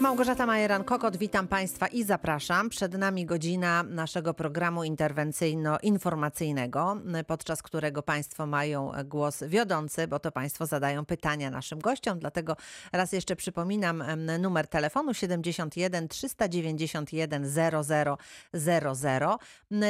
[0.00, 2.68] Małgorzata Majeran-Kokot, witam Państwa i zapraszam.
[2.68, 10.66] Przed nami godzina naszego programu interwencyjno-informacyjnego, podczas którego Państwo mają głos wiodący, bo to Państwo
[10.66, 12.18] zadają pytania naszym gościom.
[12.18, 12.56] Dlatego
[12.92, 14.04] raz jeszcze przypominam
[14.38, 17.46] numer telefonu 71 391
[18.52, 19.38] 0000.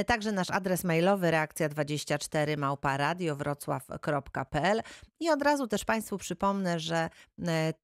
[0.06, 4.82] Także nasz adres mailowy reakcja24 małpa radiowrocław.pl
[5.20, 7.10] i od razu też Państwu przypomnę, że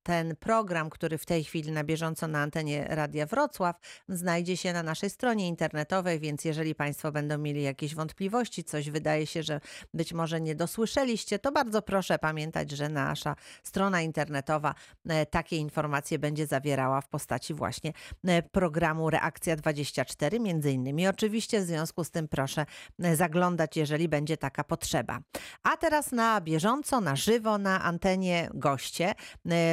[0.03, 3.77] ten program, który w tej chwili na bieżąco na antenie Radia Wrocław,
[4.09, 9.27] znajdzie się na naszej stronie internetowej, więc jeżeli Państwo będą mieli jakieś wątpliwości, coś wydaje
[9.27, 9.61] się, że
[9.95, 14.75] być może nie dosłyszeliście, to bardzo proszę pamiętać, że nasza strona internetowa
[15.09, 17.93] e, takie informacje będzie zawierała w postaci właśnie
[18.25, 21.09] e, programu Reakcja 24, między innymi.
[21.09, 22.67] Oczywiście w związku z tym proszę
[23.03, 25.19] e, zaglądać, jeżeli będzie taka potrzeba.
[25.63, 29.15] A teraz na bieżąco, na żywo, na antenie goście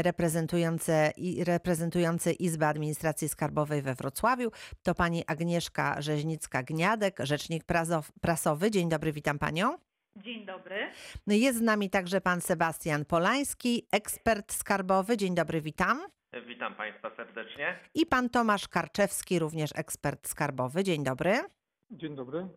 [0.01, 1.11] reprezentujące,
[1.45, 4.51] reprezentujący Izby Administracji Skarbowej we Wrocławiu.
[4.83, 7.63] To pani Agnieszka Rzeźnicka-Gniadek, rzecznik
[8.21, 8.71] prasowy.
[8.71, 9.77] Dzień dobry, witam panią.
[10.15, 10.91] Dzień dobry.
[11.27, 15.17] Jest z nami także pan Sebastian Polański, ekspert skarbowy.
[15.17, 16.01] Dzień dobry, witam.
[16.47, 17.79] Witam Państwa serdecznie.
[17.93, 20.83] I pan Tomasz Karczewski, również ekspert skarbowy.
[20.83, 21.43] Dzień dobry.
[21.93, 22.47] Dzień dobry.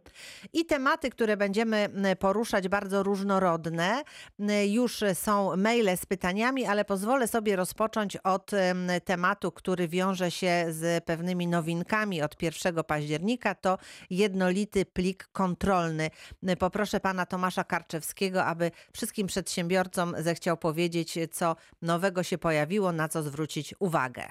[0.53, 4.03] I tematy, które będziemy poruszać, bardzo różnorodne.
[4.67, 8.51] Już są maile z pytaniami, ale pozwolę sobie rozpocząć od
[9.05, 13.55] tematu, który wiąże się z pewnymi nowinkami od 1 października.
[13.55, 13.79] To
[14.11, 16.11] jednolity plik kontrolny.
[16.59, 23.23] Poproszę pana Tomasza Karczewskiego, aby wszystkim przedsiębiorcom zechciał powiedzieć, co nowego się pojawiło, na co
[23.23, 24.23] zwrócić uwagę.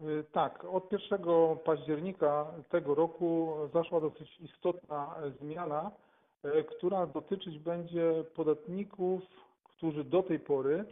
[0.00, 1.20] Y, tak, od 1
[1.64, 5.90] października tego roku zaszła dosyć istotna zmiana,
[6.44, 9.22] y, która dotyczyć będzie podatników,
[9.64, 10.84] którzy do tej pory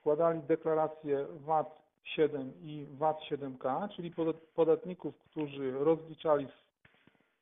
[0.00, 4.14] składali deklaracje VAT 7 i VAT 7K, czyli
[4.54, 6.46] podatników, którzy rozliczali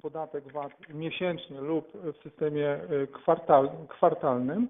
[0.03, 4.69] podatek VAT miesięcznie lub w systemie y, kwartal, kwartalnym.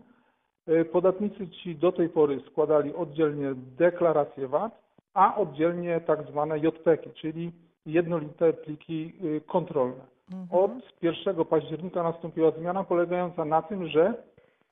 [0.93, 7.53] Podatnicy ci do tej pory składali oddzielnie deklaracje VAT, a oddzielnie tak zwane JPEG, czyli
[7.87, 10.05] jednolite pliki y, kontrolne.
[10.33, 10.65] Mhm.
[10.65, 14.15] Od 1 października nastąpiła zmiana polegająca na tym, że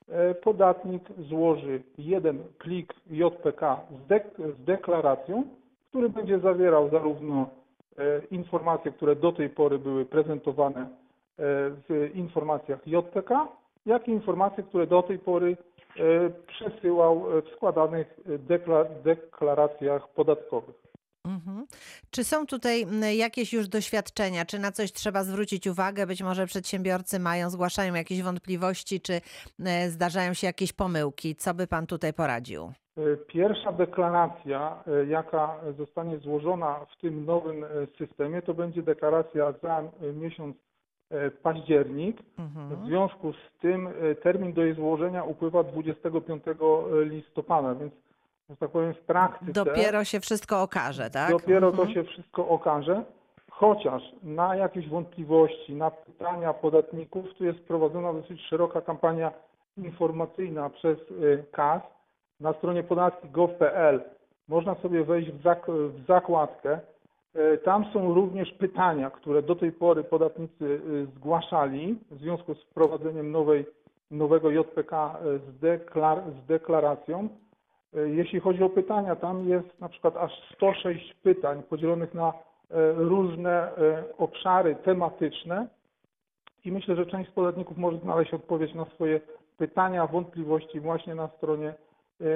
[0.09, 5.43] e, podatnik złoży jeden plik JPK z, dek z deklaracją,
[5.89, 7.49] który będzie zawierał zarówno
[7.97, 10.87] e, informacje, które do tej pory były prezentowane e,
[11.89, 13.47] w informacjach JPK,
[13.85, 15.57] jak i informacje, które do tej pory
[16.47, 18.19] przesyłał w składanych
[19.23, 20.87] deklaracjach podatkowych.
[21.27, 21.65] Mhm.
[22.11, 22.85] Czy są tutaj
[23.17, 24.45] jakieś już doświadczenia?
[24.45, 26.07] Czy na coś trzeba zwrócić uwagę?
[26.07, 29.21] Być może przedsiębiorcy mają, zgłaszają jakieś wątpliwości, czy
[29.87, 31.35] zdarzają się jakieś pomyłki?
[31.35, 32.63] Co by Pan tutaj poradził?
[32.97, 37.65] E, pierwsza deklaracja, e, jaka zostanie złożona w tym nowym
[37.97, 39.83] systemie, to będzie deklaracja za
[40.13, 40.66] miesiąc E,
[41.43, 42.17] październik.
[42.39, 42.75] Mhm.
[42.75, 46.43] W związku z tym e, termin do jej złożenia upływa 25
[47.05, 47.93] listopada, więc
[48.49, 49.51] że tak powiem w praktyce.
[49.51, 51.31] Dopiero się wszystko okaże, tak?
[51.31, 51.87] Dopiero mhm.
[51.87, 53.03] to się wszystko okaże.
[53.51, 59.31] Chociaż na jakieś wątpliwości, na pytania podatników, tu jest prowadzona dosyć szeroka kampania
[59.77, 61.81] informacyjna przez e, KAS.
[62.39, 64.01] Na stronie podatki.gov.pl
[64.47, 66.96] można sobie wejść w, zak w zakładkę E,
[67.63, 73.31] tam są również pytania, które do tej pory podatnicy e, zgłaszali w związku z wprowadzeniem
[73.31, 73.65] nowej,
[74.11, 77.29] nowego JPK e, z, deklar, z deklaracją.
[77.93, 82.33] Jeśli chodzi o pytania, tam jest na przykład aż 106 pytań podzielonych na
[82.95, 83.71] różne
[84.17, 85.67] obszary tematyczne
[86.65, 89.21] i myślę, że część podatników może znaleźć odpowiedź na swoje
[89.57, 91.73] pytania, wątpliwości właśnie na stronie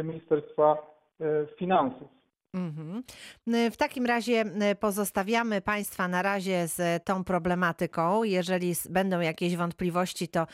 [0.04, 0.78] Ministerstwa
[1.58, 2.21] Finansów.
[2.54, 3.04] Mhm.
[3.72, 4.46] W takim razie
[4.80, 8.24] pozostawiamy Państwa na razie z tą problematyką.
[8.24, 10.48] Jeżeli będą jakieś wątpliwości, to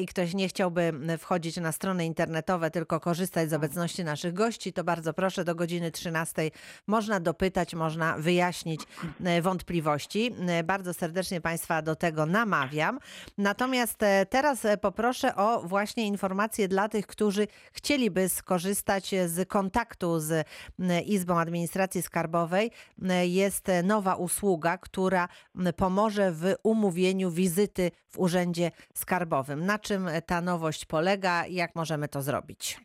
[0.00, 4.84] i ktoś nie chciałby wchodzić na strony internetowe, tylko korzystać z obecności naszych gości, to
[4.84, 6.50] bardzo proszę do godziny 13
[6.86, 8.80] można dopytać, można wyjaśnić
[9.42, 10.34] wątpliwości.
[10.64, 12.98] Bardzo serdecznie Państwa do tego namawiam.
[13.38, 20.20] Natomiast e, teraz e, poproszę o właśnie informacje dla tych, którzy chcieliby skorzystać z kontaktu
[20.20, 20.46] z
[21.06, 22.70] Izbą Administracji Skarbowej
[23.08, 25.28] e, jest nowa usługa, która
[25.76, 29.66] pomoże w umówieniu wizyty w Urzędzie Skarbowym.
[29.66, 32.76] Na czym ta nowość polega i jak możemy to zrobić?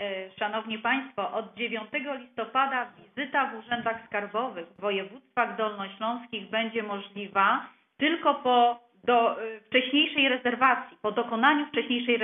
[0.00, 1.90] E, szanowni Państwo, od 9
[2.20, 10.28] listopada wizyta w urzędach skarbowych w województwach dolnośląskich będzie możliwa tylko po do e, wcześniejszej
[10.28, 12.16] rezerwacji, po dokonaniu wcześniejszej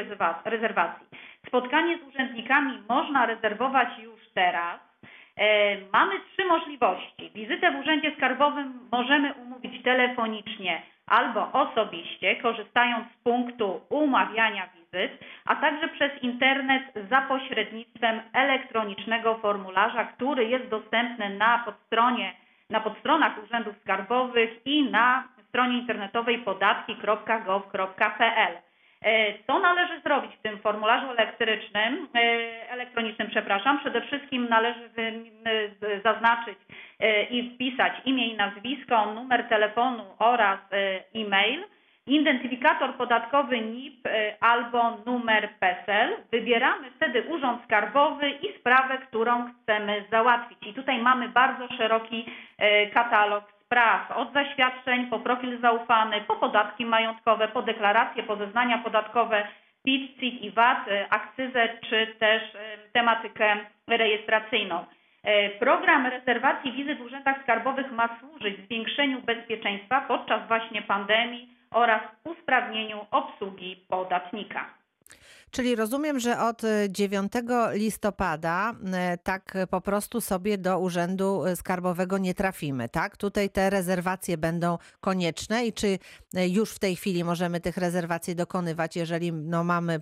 [0.45, 1.07] rezerwacji.
[1.47, 4.81] Spotkanie z urzędnikami można rezerwować już teraz
[5.93, 7.31] Mamy trzy możliwości.
[7.34, 15.56] Wizytę w Urzędzie Skarbowym możemy umówić telefonicznie albo osobiście, korzystając z punktu umawiania wizyt, a
[15.56, 22.32] także przez internet za pośrednictwem elektronicznego formularza, który jest dostępny na podstronie,
[22.70, 28.72] na podstronach urzędów skarbowych i na stronie internetowej podatki.gov.pl.
[29.04, 32.19] E, Co należy zrobić w tym formularzu elektrycznym, e,
[32.70, 33.78] elektronicznym, przepraszam?
[33.78, 34.90] Przede wszystkim należy
[36.04, 36.58] zaznaczyć
[37.00, 40.58] e, i wpisać imię i nazwisko, numer telefonu oraz
[41.14, 41.64] e-mail,
[42.06, 44.08] identyfikator podatkowy NIP
[44.40, 46.16] albo numer PESEL.
[46.32, 50.58] Wybieramy wtedy Urząd Skarbowy i sprawę, którą chcemy załatwić.
[50.66, 52.26] I tutaj mamy bardzo szeroki
[52.94, 59.47] katalog spraw, od zaświadczeń po profil zaufany, po podatki majątkowe, po deklaracje, po zeznania podatkowe,
[59.85, 64.85] PIT, CIT i VAT, e, akcyzę czy też e, tematykę rejestracyjną.
[65.23, 72.03] E, Program rezerwacji wizyt w urzędach skarbowych ma służyć zwiększeniu bezpieczeństwa podczas właśnie pandemii oraz
[72.25, 74.65] usprawnieniu obsługi podatnika.
[75.52, 77.32] Czyli rozumiem, że od y, 9
[77.72, 83.16] listopada y, tak po prostu sobie do Urzędu y, Skarbowego nie trafimy, tak?
[83.16, 85.99] Tutaj te rezerwacje będą konieczne i czy
[86.49, 90.00] już w tej chwili możemy tych rezerwacji dokonywać, jeżeli no, mamy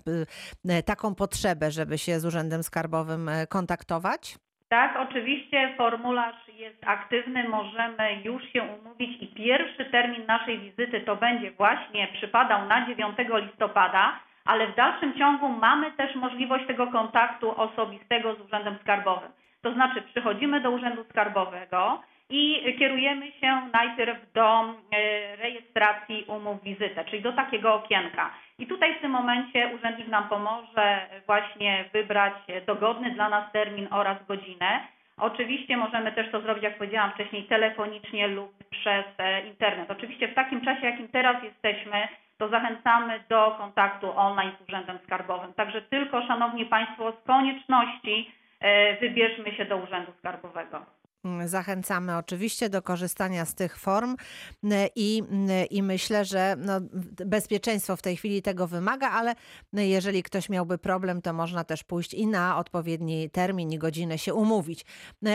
[0.87, 4.39] taką potrzebę, żeby się z Urzędem Skarbowym kontaktować?
[4.69, 11.17] Tak, oczywiście formularz jest aktywny, możemy już się umówić i pierwszy termin naszej wizyty to
[11.17, 13.17] będzie właśnie przypadał na 9
[13.47, 19.31] listopada, ale w dalszym ciągu mamy też możliwość tego kontaktu osobistego z Urzędem Skarbowym.
[19.63, 27.05] To znaczy przychodzimy do Urzędu Skarbowego i kierujemy się najpierw do e, rejestracji umów wizytę,
[27.05, 28.31] czyli do takiego okienka.
[28.59, 32.35] I tutaj w tym momencie urzędnik nam pomoże właśnie wybrać
[32.67, 34.81] dogodny dla nas termin oraz godzinę.
[35.17, 39.91] Oczywiście możemy też to zrobić, jak powiedziałam wcześniej, telefonicznie lub przez e, internet.
[39.91, 42.09] Oczywiście w takim czasie, jakim teraz jesteśmy,
[42.41, 45.55] to zachęcamy do kontaktu online z Urzędem Skarbowym.
[45.55, 51.00] Także tylko, Szanowni Państwo, z konieczności e, wybierzmy się do Urzędu Skarbowego.
[51.25, 54.17] Mm, Zachęcamy oczywiście do korzystania z tych form
[54.65, 55.23] y, i,
[55.63, 56.81] y, i myślę, że no,
[57.27, 59.35] bezpieczeństwo w tej chwili tego wymaga, ale
[59.73, 64.35] jeżeli ktoś miałby problem, to można też pójść i na odpowiedni termin i godzinę się
[64.35, 64.85] umówić.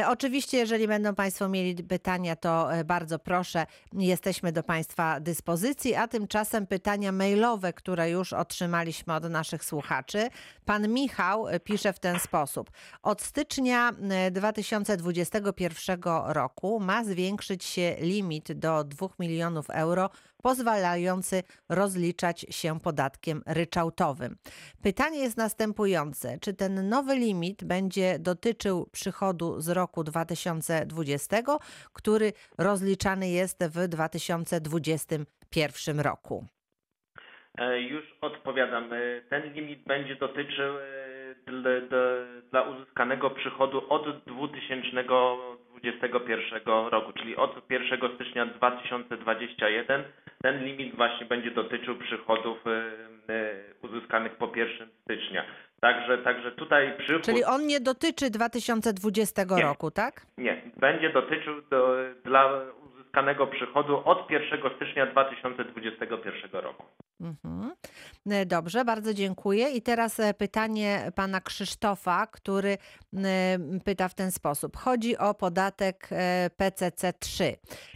[0.08, 6.08] Oczywiście, jeżeli będą Państwo mieli pytania, to y, bardzo proszę, jesteśmy do Państwa dyspozycji, a
[6.08, 10.30] tymczasem pytania mailowe, które już otrzymaliśmy od naszych słuchaczy.
[10.66, 12.72] Pan Michał y, pisze w ten sposób.
[13.04, 13.92] Od stycznia
[14.28, 15.75] y, 2021
[16.26, 20.10] roku ma zwiększyć się limit do 2 milionów euro,
[20.42, 24.38] pozwalający rozliczać się podatkiem ryczałtowym.
[24.82, 31.42] Pytanie jest następujące: czy ten nowy limit będzie dotyczył przychodu z roku 2020,
[31.94, 36.46] który rozliczany jest w 2021 roku?
[37.58, 38.94] E, Już odpowiadam.
[38.94, 38.98] E,
[39.30, 40.82] Ten limit będzie dotyczył e,
[41.48, 41.72] dla,
[42.52, 50.04] dla- uzyskanego przychodu od 2021 roku, czyli od 1 stycznia 2021
[50.42, 52.58] ten limit właśnie będzie dotyczył przychodów
[53.82, 55.44] uzyskanych po 1 stycznia.
[55.82, 59.62] Także, także tutaj przychód Czyli on nie dotyczy 2020 Nie.
[59.64, 60.22] roku, tak?
[60.38, 62.62] nie, będzie dotyczył do, dla
[63.16, 66.84] uzyskanego przychodu od 1 stycznia 2021 roku.
[67.22, 67.72] Mhm.
[68.30, 69.70] E, Dobrze, bardzo dziękuję.
[69.70, 72.70] I teraz e, pytanie pana Krzysztofa, który
[73.18, 74.78] e, pyta w ten sposób.
[74.78, 77.54] Chodzi o podatek e, PCC3.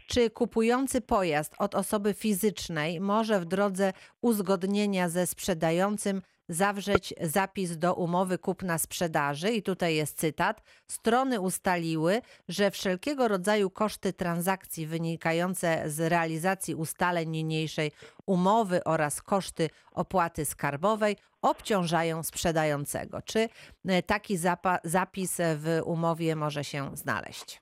[0.07, 7.93] Czy kupujący pojazd od osoby fizycznej może w drodze uzgodnienia ze sprzedającym zawrzeć zapis do
[7.93, 9.49] umowy kupna-sprzedaży?
[9.49, 10.61] I tutaj jest cytat.
[10.87, 17.91] Strony ustaliły, że wszelkiego rodzaju koszty transakcji wynikające z realizacji ustaleń niniejszej
[18.25, 23.21] umowy oraz koszty opłaty skarbowej obciążają sprzedającego.
[23.21, 23.39] Czy
[23.87, 24.37] e, taki
[24.83, 27.61] zapis w umowie może się znaleźć?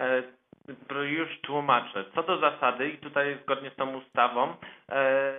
[0.00, 0.22] E,
[1.04, 2.04] Już tłumaczę.
[2.14, 4.54] Co do zasady, i tutaj zgodnie z tą ustawą,
[4.88, 5.32] e,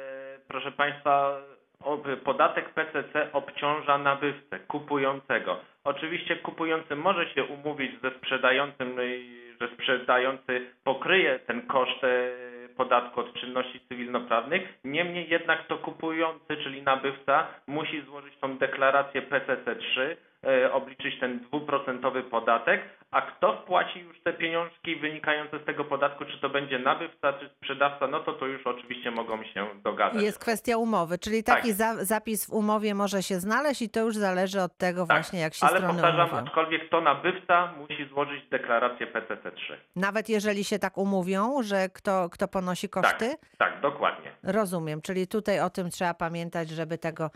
[0.47, 1.41] proszę Państwa,
[2.23, 5.59] podatek PCC obciąża nabywcę, kupującego.
[5.83, 13.19] Oczywiście kupujący może się umówić ze sprzedającym, i że sprzedający pokryje ten koszt e, podatku
[13.19, 14.79] od czynności cywilnoprawnych.
[14.83, 20.15] Niemniej jednak to kupujący, czyli nabywca, musi złożyć tą deklarację PCC3 e,
[20.73, 22.81] obliczyć ten dwuprocentowy podatek,
[23.11, 27.49] a kto wpłaci już te pieniążki wynikające z tego podatku, czy to będzie nabywca, czy
[27.49, 30.23] sprzedawca, no to to już oczywiście mogą się dogadać.
[30.23, 31.55] Jest kwestia umowy, czyli Tak.
[31.55, 35.17] taki za, zapis w umowie może się znaleźć i to już zależy od tego Tak,
[35.17, 36.45] właśnie, jak się ale strony powtarzam, umówią.
[36.47, 39.73] aczkolwiek to nabywca musi złożyć deklarację PCC3.
[39.95, 43.35] Nawet jeżeli się tak umówią, że kto, kto ponosi koszty?
[43.57, 44.31] Tak, dokładnie.
[44.43, 47.29] Rozumiem, czyli tutaj o tym trzeba pamiętać, żeby tego,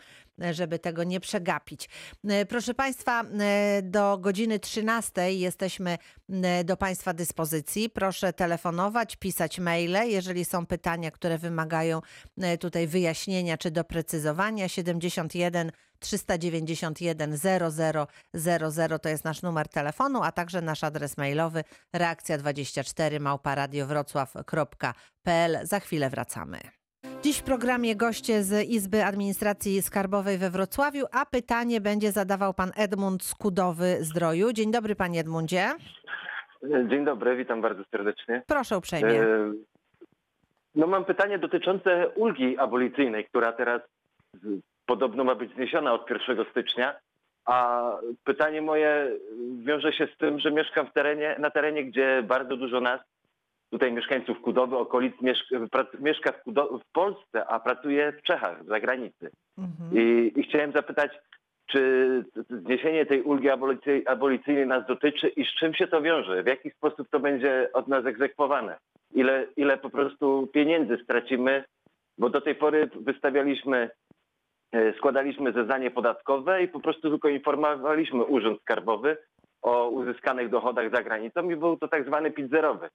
[0.50, 1.88] żeby tego nie przegapić.
[2.28, 5.98] E, Proszę Państwa, e, do godziny 13 jesteśmy
[6.28, 7.90] e, do Państwa dyspozycji.
[7.90, 12.00] Proszę telefonować, pisać maile, jeżeli są pytania, które wymagają
[12.38, 14.68] e, tutaj wyjaśnienia czy doprecyzowania.
[14.68, 17.38] 71 391
[18.34, 21.64] 0000 to jest nasz numer telefonu, a także nasz adres mailowy
[21.96, 25.58] reakcja24 małparadiowrocław.pl.
[25.62, 26.83] Za chwilę wracamy.
[27.24, 32.70] Dziś w programie goście z Izby Administracji Skarbowej we Wrocławiu, a pytanie będzie zadawał pan
[32.76, 34.52] Edmund Skudowy Zdroju.
[34.52, 35.68] Dzień dobry panie Edmundzie.
[36.90, 38.42] Dzień dobry, witam bardzo serdecznie.
[38.46, 39.22] Proszę uprzejmie.
[39.22, 39.52] E,
[40.74, 43.82] No mam pytanie dotyczące ulgi abolicyjnej, która teraz
[44.34, 46.94] z- podobno ma być zniesiona od 1 stycznia.
[47.44, 47.90] A
[48.24, 49.10] pytanie moje
[49.64, 53.00] wiąże się z tym, że mieszkam w terenie, na terenie, gdzie bardzo dużo nas,
[53.74, 55.14] tutaj mieszkańców Kudowy, okolic,
[56.00, 59.30] mieszka, w, Kudo- w Polsce, a pracuje w Czechach, w zagranicy.
[59.58, 59.90] Mhm.
[59.92, 61.12] I, I chciałem zapytać,
[61.66, 66.42] czy zniesienie tej ulgi abolicy- abolicyjnej nas dotyczy i z czym się to wiąże?
[66.42, 68.76] W jaki sposób to będzie od nas egzekwowane?
[69.14, 71.64] Ile, ile po prostu pieniędzy stracimy?
[72.18, 73.90] Bo do tej pory wystawialiśmy,
[74.72, 79.16] e, składaliśmy zeznanie podatkowe i po prostu tylko informowaliśmy Urząd Skarbowy
[79.64, 82.88] o uzyskanych dochodach za granicą i był to tak zwany PIT zerowy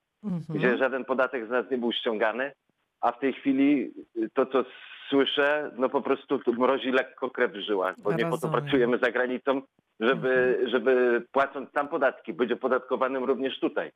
[0.48, 0.78] gdzie Mhm.
[0.78, 2.52] żaden podatek z nas nie był ściągany,
[3.00, 4.64] a w tej chwili y, to, co
[5.08, 8.46] słyszę, no po prostu tu mrozi lekko krew w żyłach, bo nie po to.
[8.46, 8.62] Mhm.
[8.62, 9.62] pracujemy za granicą,
[10.00, 13.90] żeby, żeby płacąc tam podatki, być opodatkowanym również tutaj.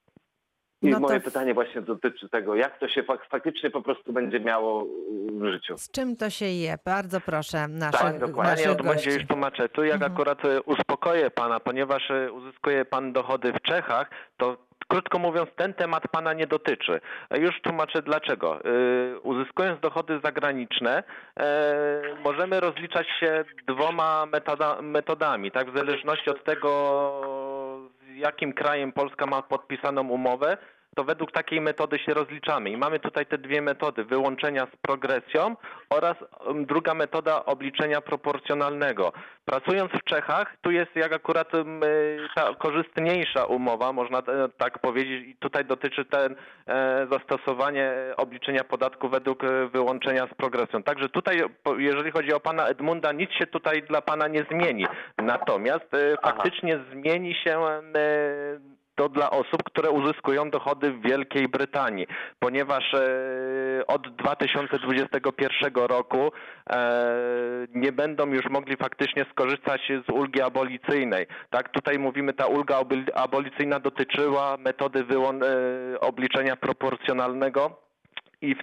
[0.85, 3.83] I No to moje w- pytanie właśnie dotyczy tego, jak to się fak- faktycznie po
[3.83, 4.87] prostu będzie miało
[5.33, 5.79] w życiu.
[5.79, 6.75] Z czym to się je?
[6.85, 8.67] Bardzo proszę naszych, Tak, dokładnie.
[8.67, 9.11] Naszych gości.
[9.11, 9.69] już tłumaczę.
[9.69, 10.12] Tu jak Mhm.
[10.12, 14.57] akurat e, uspokoję pana, ponieważ e, uzyskuje pan dochody w Czechach, to
[14.88, 17.00] krótko mówiąc ten temat pana nie dotyczy.
[17.31, 18.59] E, Już tłumaczę dlaczego.
[19.23, 21.03] Uzyskując dochody zagraniczne,
[22.25, 26.71] możemy rozliczać się dwoma metoda, metodami, tak w zależności od tego
[28.14, 30.57] z jakim krajem Polska ma podpisaną umowę,
[30.95, 32.71] to według takiej metody się rozliczamy.
[32.71, 35.57] I mamy tutaj te dwie metody, wyłączenia z progresją
[35.91, 39.13] oraz um, druga metoda obliczenia proporcjonalnego.
[39.45, 44.23] Pracując w Czechach, tu jest jak akurat um, y, ta korzystniejsza umowa, można e,
[44.59, 46.37] tak powiedzieć, i tutaj dotyczy ten
[46.67, 50.83] e, zastosowanie obliczenia podatku według e, wyłączenia z progresją.
[50.83, 51.43] Także tutaj,
[51.79, 54.87] jeżeli chodzi o pana Edmunda, nic się tutaj dla pana nie zmieni.
[55.19, 56.33] Natomiast e, Aha.
[56.33, 62.07] faktycznie zmieni się e, to dla osób, które uzyskują dochody w Wielkiej Brytanii,
[62.39, 66.33] ponieważ e, od 2021 roku
[66.71, 71.27] e, nie będą już mogli faktycznie skorzystać z ulgi abolicyjnej.
[71.51, 77.85] Tak, tutaj mówimy, ta ulga abol- abolicyjna dotyczyła metody e, obliczenia proporcjonalnego
[78.41, 78.59] i w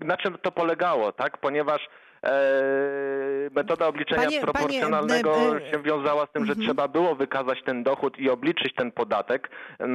[0.00, 1.38] na czym to polegało, tak?
[1.38, 1.88] Ponieważ
[3.54, 6.66] metoda obliczenia Panie- panie, proporcjonalnego e, e, się wiązała z tym, że mhm.
[6.66, 9.86] trzeba było wykazać ten dochód i obliczyć ten podatek e,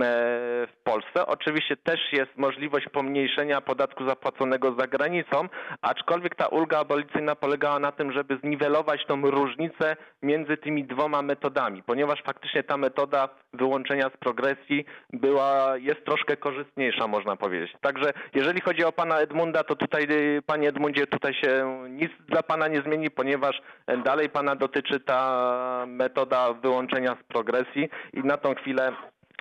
[0.67, 1.25] w Polsce.
[1.25, 5.49] Oczywiście też jest możliwość pomniejszenia podatku zapłaconego za granicą,
[5.81, 11.83] aczkolwiek ta ulga abolicyjna polegała na tym, żeby zniwelować tą różnicę między tymi dwoma metodami,
[11.83, 17.75] ponieważ faktycznie ta metoda wyłączenia z progresji była, jest troszkę korzystniejsza, można powiedzieć.
[17.81, 22.43] Także jeżeli chodzi o pana Edmunda, to tutaj, y, panie Edmundzie, tutaj się nic dla
[22.43, 28.37] pana nie zmieni, ponieważ e, dalej pana dotyczy ta metoda wyłączenia z progresji i na
[28.37, 28.91] tą chwilę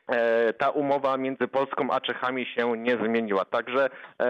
[0.08, 3.44] e, ta umowa między Polską a Czechami się nie zmieniła.
[3.44, 4.26] Także e,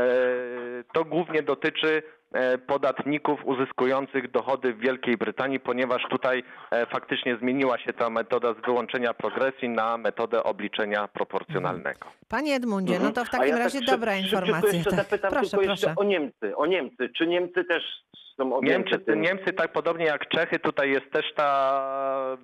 [0.92, 2.02] to głównie dotyczy
[2.66, 8.66] podatników uzyskujących dochody w Wielkiej Brytanii, ponieważ tutaj e, faktycznie zmieniła się ta metoda z
[8.66, 12.06] wyłączenia progresji na metodę obliczenia proporcjonalnego.
[12.28, 14.72] Panie Edmundzie, no to w takim ja tak razie szybko- dobra informacja.
[14.72, 14.98] jeszcze Tak.
[15.04, 16.00] zapytam Proszę, tylko jeszcze proszę.
[16.00, 16.56] o Niemcy.
[16.56, 17.08] O Niemcy.
[17.18, 17.82] Czy Niemcy też
[18.36, 19.20] są objęte Niemcy, tym?
[19.20, 22.36] Niemcy, tak podobnie jak Czechy, tutaj jest też ta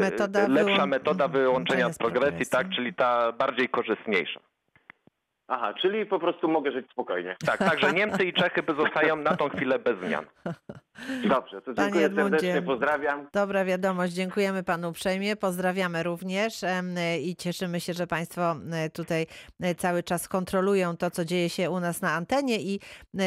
[0.00, 2.50] Metoda lepsza wyłą- metoda mhm, wyłączenia z z progresji, progresji.
[2.52, 4.40] tak, czyli ta bardziej korzystniejsza.
[5.48, 7.36] Aha, czyli po prostu mogę żyć spokojnie.
[7.46, 10.24] Tak, także Niemcy i Czechy zostają na tą chwilę bez zmian.
[11.28, 12.38] Dobrze, to dziękuję Edmundzie.
[12.38, 13.28] serdecznie, pozdrawiam.
[13.32, 16.60] Dobra wiadomość, dziękujemy panu uprzejmie, pozdrawiamy również
[17.22, 18.56] i cieszymy się, że państwo
[18.92, 19.26] tutaj
[19.78, 22.80] cały czas kontrolują to, co dzieje się u nas na antenie i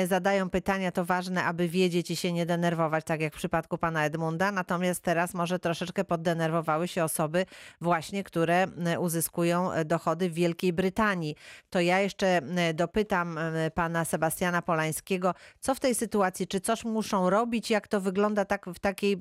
[0.08, 4.06] zadają pytania, to ważne, aby wiedzieć i się nie denerwować, tak jak w przypadku pana
[4.06, 7.46] Edmunda, natomiast teraz może troszeczkę poddenerwowały się osoby
[7.82, 8.68] właśnie, które
[9.00, 11.36] uzyskują e, dochody w Wielkiej Brytanii.
[11.70, 12.42] To ja jeszcze
[12.74, 13.40] dopytam
[13.74, 18.66] pana Sebastiana Polańskiego, co w tej sytuacji, czy coś muszą robić, jak to wygląda tak
[18.66, 19.18] w takiej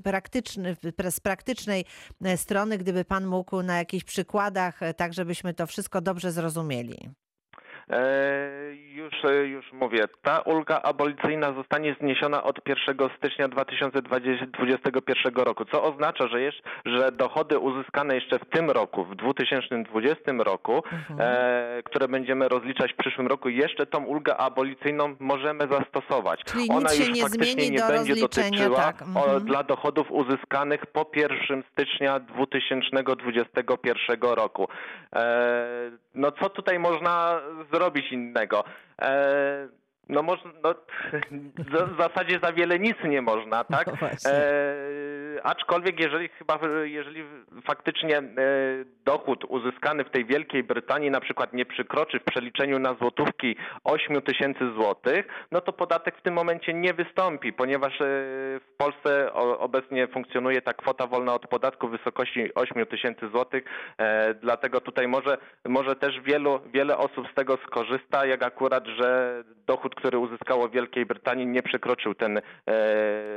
[1.11, 1.85] z praktycznej
[2.25, 7.11] e, strony, gdyby pan mógł na jakichś przykładach, e, tak żebyśmy to wszystko dobrze zrozumieli.
[7.90, 8.49] E,
[8.99, 15.83] Już, e, już mówię, ta ulga abolicyjna zostanie zniesiona od 1 stycznia 2021 roku, co
[15.83, 21.21] oznacza, że, jeszcze, że dochody uzyskane jeszcze w tym roku, w 2020 roku, Mhm.
[21.21, 26.45] e, które będziemy rozliczać w przyszłym roku, jeszcze tą ulgę abolicyjną możemy zastosować.
[26.45, 29.45] Czyli Ona już nie faktycznie nie do będzie dotyczyła tak, o, mhm.
[29.45, 34.68] dla dochodów uzyskanych po 1 stycznia 2021 roku.
[35.14, 37.40] E, no co tutaj można
[37.73, 37.77] zrobić
[38.12, 38.64] innego?
[39.02, 39.68] E,
[40.09, 40.75] no można, no,
[41.95, 43.87] w zasadzie za wiele nic nie można, tak?
[43.87, 44.09] No.
[44.31, 44.88] E,
[45.43, 47.25] aczkolwiek jeżeli chyba, jeżeli
[47.67, 48.23] faktycznie e,
[49.05, 54.23] dochód uzyskany w tej Wielkiej Brytanii na przykład nie przekroczy w przeliczeniu na złotówki 8
[54.23, 58.05] tysięcy złotych, no to podatek w tym momencie nie wystąpi, ponieważ e,
[58.61, 63.65] w Polsce obecnie funkcjonuje ta kwota wolna od podatku w wysokości 8 tysięcy złotych,
[63.99, 65.38] e, dlatego tutaj może,
[65.69, 70.73] może też wielu, wiele osób z tego skorzysta, jak akurat, że dochód, który uzyskało w
[70.73, 72.43] Wielkiej Brytanii nie przekroczył ten, e,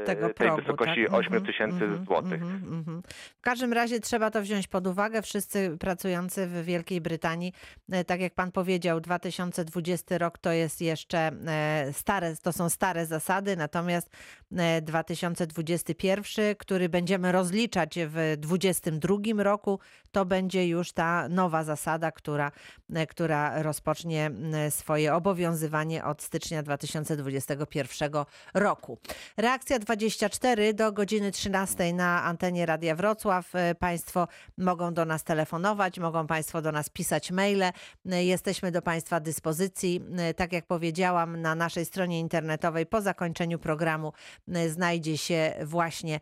[0.06, 1.14] tego tej progu, wysokości tak?
[1.14, 2.42] 8 Mhm, tysięcy mhm, złotych.
[2.42, 3.02] mhm, mhm.
[3.38, 5.22] W każdym razie trzeba to wziąć pod uwagę.
[5.22, 7.54] Wszyscy pracujący w Wielkiej Brytanii,
[7.92, 13.06] e, tak jak pan powiedział, 2020 rok to jest jeszcze e, stare, to są stare
[13.06, 14.10] zasady, natomiast
[14.58, 19.80] e, 2021, który będziemy rozliczać w 2022 roku,
[20.12, 22.52] to będzie już ta nowa zasada, która,
[22.94, 24.32] e, która rozpocznie
[24.70, 29.00] swoje obowiązywanie od stycznia 2021 roku.
[29.38, 33.56] Reakcja 24 do godziny 13 na antenie Radia Wrocław.
[33.56, 34.28] E, Państwo
[34.58, 37.64] mogą do nas telefonować, mogą Państwo do nas pisać maile.
[37.64, 40.02] E, Jesteśmy do Państwa dyspozycji.
[40.36, 44.14] Tak jak powiedziałam, na naszej stronie internetowej po zakończeniu programu
[44.68, 46.20] znajdzie się właśnie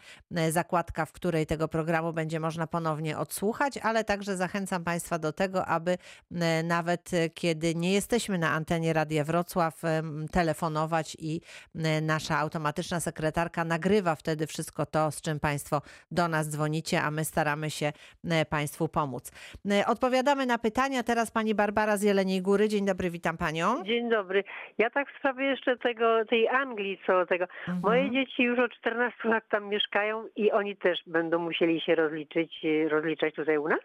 [0.49, 5.65] zakładka, w której tego programu będzie można ponownie odsłuchać, ale także zachęcam Państwa do tego,
[5.65, 5.97] aby
[6.31, 11.41] e, nawet e, kiedy nie jesteśmy na antenie Radia Wrocław, em, telefonować i
[11.75, 17.11] e, nasza automatyczna sekretarka nagrywa wtedy wszystko to, z czym Państwo do nas dzwonicie, a
[17.11, 17.91] my staramy się
[18.29, 19.31] e, Państwu pomóc.
[19.71, 21.03] E, Odpowiadamy na pytania.
[21.03, 22.69] Teraz Pani Barbara z Jeleniej Góry.
[22.69, 23.83] Dzień dobry, witam Panią.
[23.83, 24.43] Dzień dobry.
[24.77, 27.45] Ja tak w sprawie jeszcze tego, tej Anglii, co tego.
[27.67, 27.79] Mhm.
[27.83, 32.65] Moje dzieci już od 14 lat tam mieszkają i oni też będą musieli się rozliczyć,
[32.89, 33.79] rozliczać tutaj u nas?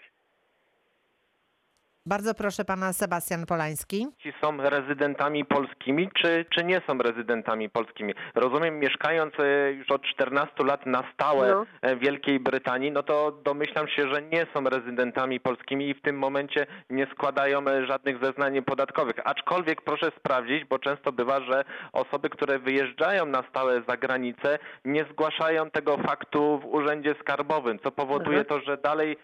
[2.07, 4.07] Bardzo proszę Pana Sebastian Polański.
[4.18, 8.14] Ci są rezydentami polskimi, czy, czy nie są rezydentami polskimi?
[8.35, 11.66] Rozumiem, mieszkając e, już od 14 lat na stałe No.
[11.83, 16.03] e, w Wielkiej Brytanii, no to domyślam się, że nie są rezydentami polskimi i w
[16.03, 19.16] tym momencie nie składają e, żadnych zeznań podatkowych.
[19.25, 25.05] Aczkolwiek proszę sprawdzić, bo często bywa, że osoby, które wyjeżdżają na stałe za granicę, nie
[25.12, 28.47] zgłaszają tego faktu w urzędzie skarbowym, co powoduje Mhm.
[28.47, 29.16] to, że dalej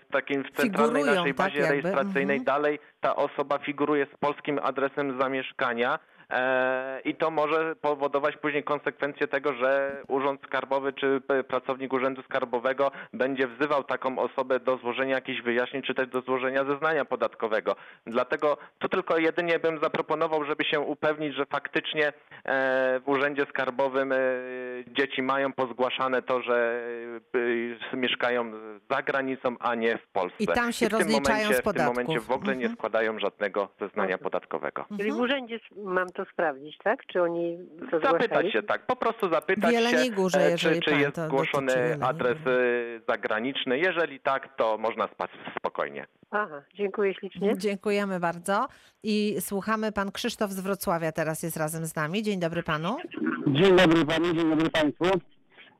[0.00, 2.44] w takim w centralnej Figurują, naszej tak, bazie jakby, rejestracyjnej mhm.
[2.44, 5.98] dalej ta osoba figuruje z polskim adresem zamieszkania.
[6.30, 12.90] E, I to może powodować później konsekwencje tego, że Urząd Skarbowy czy pracownik Urzędu Skarbowego
[13.12, 17.76] będzie wzywał taką osobę do złożenia jakichś wyjaśnień, czy też do złożenia zeznania podatkowego.
[18.06, 22.12] Dlatego tu tylko jedynie bym zaproponował, żeby się upewnić, że faktycznie e,
[23.00, 24.16] w Urzędzie Skarbowym e,
[24.86, 26.80] dzieci mają pozgłaszane to, że
[27.92, 28.52] e, mieszkają
[28.90, 30.36] za granicą, a nie w Polsce.
[30.38, 32.26] I tam się w tym rozliczają momencie, z W tym momencie podatków.
[32.26, 32.76] w ogóle nie Mhm.
[32.76, 34.20] składają żadnego zeznania Mhm.
[34.20, 34.84] podatkowego.
[34.98, 37.06] Czyli w urzędzie s- mam to sprawdzić, tak?
[37.06, 37.58] Czy oni
[37.90, 42.36] to Zapytać się, tak, po prostu zapytać się, Górze, e, czy, czy jest zgłoszony adres
[42.46, 42.60] e,
[43.08, 43.78] zagraniczny.
[43.78, 46.06] Jeżeli tak, to można spać spokojnie.
[46.30, 47.58] Aha, dziękuję ślicznie.
[47.58, 48.66] Dziękujemy bardzo.
[49.02, 52.22] I słuchamy, pan Krzysztof z Wrocławia teraz jest razem z nami.
[52.22, 52.96] Dzień dobry panu.
[53.46, 55.04] Dzień dobry Pani, dzień dobry Państwu.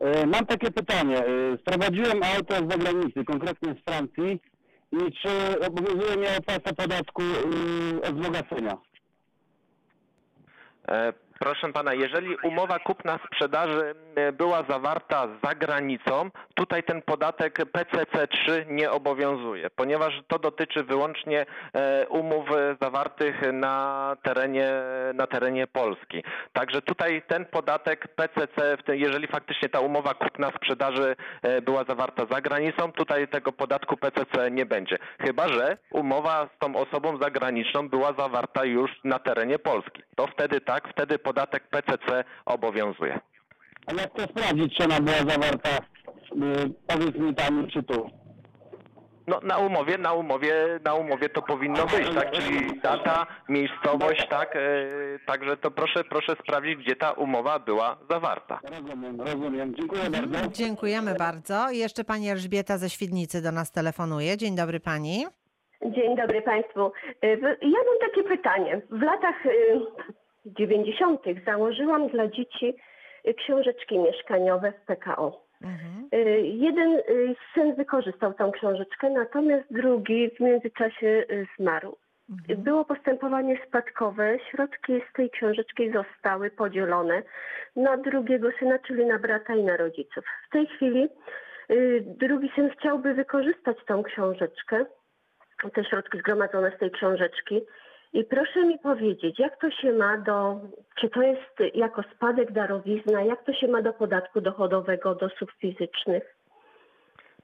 [0.01, 1.22] E, Mam takie pytanie.
[1.61, 4.40] Sprowadziłem auto z zagranicy, konkretnie z Francji
[4.92, 7.22] i czy obowiązuje mnie opłata podatku
[8.09, 8.77] od wzbogacenia?
[10.88, 18.66] E, Proszę pana, jeżeli umowa kupna-sprzedaży e, była zawarta za granicą, tutaj ten podatek PCC3
[18.66, 22.49] nie obowiązuje, ponieważ to dotyczy wyłącznie e, umów
[22.83, 24.70] zawartych na terenie,
[25.14, 26.22] na terenie Polski.
[26.53, 32.92] Także tutaj ten podatek PCC, jeżeli faktycznie ta umowa kupna-sprzedaży e, była zawarta za granicą,
[32.92, 34.99] tutaj tego podatku PCC nie będzie.
[35.20, 40.03] Chyba, że umowa z tą osobą zagraniczną była zawarta już na terenie Polski.
[40.16, 43.21] To wtedy tak, wtedy podatek PCC obowiązuje.
[43.87, 45.71] A jak to sprawdzić, czy ona była zawarta,
[46.33, 48.11] y, powiedz mi tam, czy tu?
[49.27, 52.31] No na umowie, na umowie, na umowie to powinno być, tak?
[52.31, 54.57] Czyli data, miejscowość, tak?
[54.57, 54.61] E,
[55.27, 58.61] także to proszę, proszę sprawdzić, gdzie ta umowa była zawarta.
[58.71, 59.75] Rozumiem, rozumiem.
[59.75, 60.49] Dziękuję bardzo.
[60.53, 61.71] Dziękujemy bardzo.
[61.71, 64.37] I jeszcze pani Elżbieta ze Świdnicy do nas telefonuje.
[64.37, 65.27] Dzień dobry pani.
[65.83, 66.93] Dzień dobry Państwu.
[67.25, 68.81] Y, Ja mam takie pytanie.
[68.91, 69.81] W latach y,
[70.47, 71.21] 90.
[71.47, 72.75] założyłam dla dzieci
[73.29, 75.47] y, książeczki mieszkaniowe w PKO.
[75.63, 76.09] Mhm.
[76.15, 81.25] Y, Jeden y, syn wykorzystał tą książeczkę, natomiast drugi w międzyczasie
[81.59, 81.97] zmarł.
[82.31, 82.63] Mhm.
[82.63, 87.23] Było postępowanie spadkowe, środki z tej książeczki zostały podzielone
[87.77, 90.25] na drugiego syna, czyli na brata i na rodziców.
[90.49, 91.09] W tej chwili
[92.01, 94.87] drugi syn chciałby wykorzystać tą książeczkę,
[95.75, 97.61] te środki zgromadzone z tej książeczki.
[98.17, 100.61] I proszę mi powiedzieć, jak to się ma do,
[101.01, 105.53] czy to jest jako spadek darowizna, jak to się ma do podatku dochodowego od osób
[105.53, 106.36] fizycznych?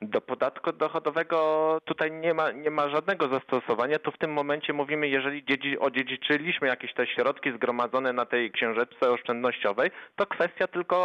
[0.03, 3.99] Do podatku dochodowego tutaj nie ma, nie ma żadnego zastosowania.
[3.99, 9.11] Tu w tym momencie mówimy, jeżeli dziedzi, odziedziczyliśmy jakieś te środki zgromadzone na tej książeczce
[9.11, 10.97] oszczędnościowej, to kwestia tylko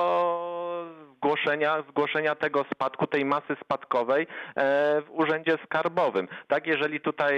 [1.16, 6.28] zgłoszenia, zgłoszenia tego spadku, tej masy spadkowej e, w urzędzie skarbowym.
[6.48, 7.34] Tak, jeżeli tutaj,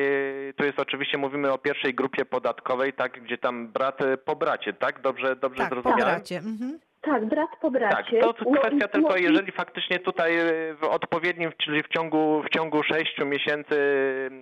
[0.57, 4.73] tu jest oczywiście, mówimy o pierwszej grupie podatkowej, tak, gdzie tam brat e, po bracie,
[4.73, 5.01] tak?
[5.01, 5.99] Dobrze, dobrze Tak, zrozumiałem?
[6.05, 6.37] pobracie.
[6.37, 6.79] Mhm.
[7.01, 8.19] Tak, brat po Tak, bracie.
[8.19, 12.49] to No i- kwestia tylko, jeżeli faktycznie tutaj y, w odpowiednim, czyli w ciągu, w
[12.49, 13.75] ciągu sześciu miesięcy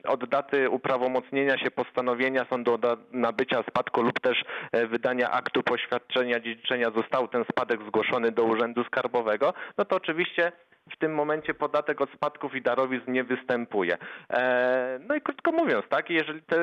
[0.08, 6.40] od daty uprawomocnienia się postanowienia sądu do nabycia spadku lub też e, wydania aktu poświadczenia
[6.40, 10.52] dziedziczenia został ten spadek zgłoszony do Urzędu Skarbowego, no to oczywiście
[10.96, 13.98] w tym momencie podatek od spadków i darowizn nie występuje.
[14.30, 16.58] E, No i krótko mówiąc, tak, jeżeli te,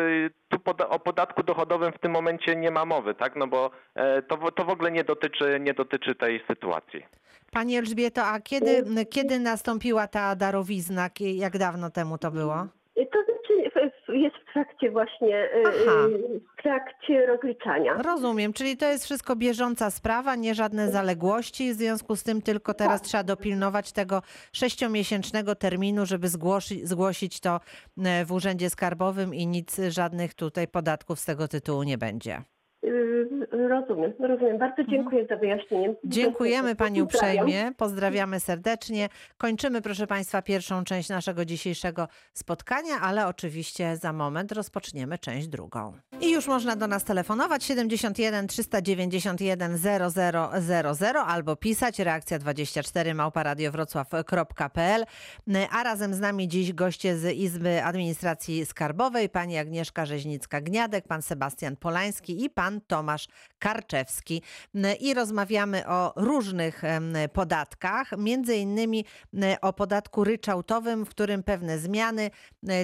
[0.49, 4.23] tu poda, o podatku dochodowym w tym momencie nie ma mowy, tak, no bo e,
[4.23, 7.05] to, w- to w ogóle nie dotyczy, nie dotyczy tej sytuacji.
[7.51, 11.11] Pani Elżbieto, a kiedy, kiedy nastąpiła ta darowizna?
[11.21, 12.67] Jak dawno temu to było?
[12.95, 13.34] To
[14.15, 16.07] jest w trakcie właśnie, y, Aha.
[16.09, 17.95] y, w trakcie rozliczania.
[17.95, 22.75] Rozumiem, czyli to jest wszystko bieżąca sprawa, nie żadne zaległości, w związku z tym tylko
[22.75, 24.23] teraz trzeba dopilnować tego
[24.53, 27.61] sześciomiesięcznego terminu, żeby zgłosi, zgłosić to
[28.05, 32.43] e, w Urzędzie Skarbowym i nic, żadnych tutaj podatków z tego tytułu nie będzie.
[33.69, 34.59] Rozumiem, rozumiem.
[34.59, 35.95] Bardzo dziękuję za wyjaśnienie.
[36.05, 39.09] Dziękujemy Pani uprzejmie, pozdrawiamy serdecznie.
[39.39, 45.93] Kończymy, proszę Państwa, pierwszą część naszego dzisiejszego spotkania, ale oczywiście za moment rozpoczniemy część drugą.
[46.21, 55.05] I już można do nas telefonować 71 391 0000 albo pisać reakcja 24 małparadiowrocław.pl
[55.71, 61.77] a razem z nami dziś goście z Izby Administracji Skarbowej, pani Agnieszka Rzeźnicka-Gniadek, pan Sebastian
[61.77, 63.14] Polański i pan Tomasz
[63.59, 64.43] Karczewski.
[65.01, 66.83] I rozmawiamy o różnych
[67.33, 69.05] podatkach, między innymi
[69.61, 72.31] o podatku ryczałtowym, w którym pewne zmiany,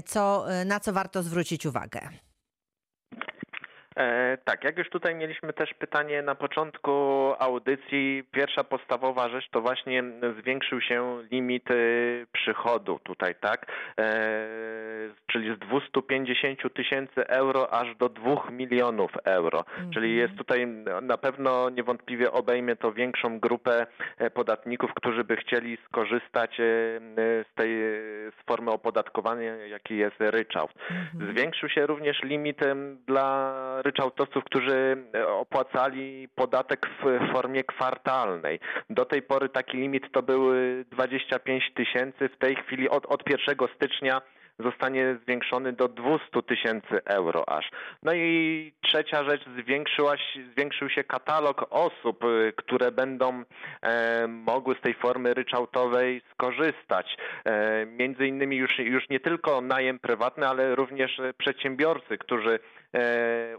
[0.07, 2.01] co, na co warto zwrócić uwagę.
[3.97, 6.93] E, tak, jak już tutaj mieliśmy też pytanie na początku
[7.39, 10.03] audycji, pierwsza podstawowa rzecz to właśnie
[10.41, 11.75] zwiększył się limit e,
[12.33, 13.67] przychodu tutaj, tak?
[13.99, 14.13] E,
[15.27, 19.65] czyli z 250 tysięcy euro aż do 2 milionów euro.
[19.95, 20.67] Czyli jest tutaj
[21.03, 23.87] na pewno niewątpliwie obejmie to większą grupę
[24.35, 26.57] podatników, którzy by chcieli skorzystać
[27.19, 27.71] z tej
[28.41, 30.71] z formy opodatkowania, jaki jest ryczałt.
[31.31, 32.61] Zwiększył się również limit
[33.07, 38.61] dla ryczałtowców, którzy e, opłacali podatek w formie kwartalnej.
[38.91, 42.29] Do tej pory taki limit to były 25 tysięcy.
[42.29, 44.21] W tej chwili od, od 1 stycznia
[44.65, 47.71] zostanie zwiększony do 200 tysięcy euro aż.
[48.03, 50.15] No i trzecia rzecz, zwiększyła,
[50.53, 53.43] zwiększył się katalog osób, y, które będą
[53.83, 57.17] e, mogły z tej formy ryczałtowej skorzystać.
[57.45, 62.80] E, między innymi już, już nie tylko najem prywatny, ale również e, przedsiębiorcy, którzy e,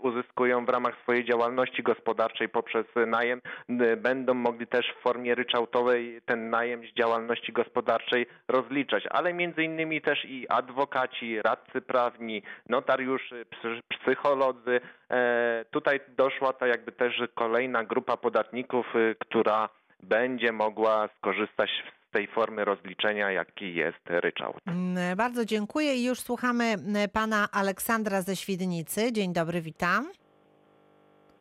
[0.02, 6.22] uzyskują w ramach swojej działalności gospodarczej poprzez najem, n- będą mogli też w formie ryczałtowej
[6.26, 13.36] ten najem z działalności gospodarczej rozliczać, ale między innymi też i adwokaci, radcy prawni, notariusze,
[13.46, 14.82] psy- psycholodzy.
[15.12, 19.70] E, Tutaj doszła to jakby też kolejna grupa podatników, która
[20.04, 24.58] będzie mogła skorzystać z tej formy rozliczenia, jaki jest ryczałt.
[24.68, 29.12] Mm, Bardzo dziękuję i już słuchamy mm, pana Aleksandra ze Świdnicy.
[29.14, 30.12] Dzień dobry, witam.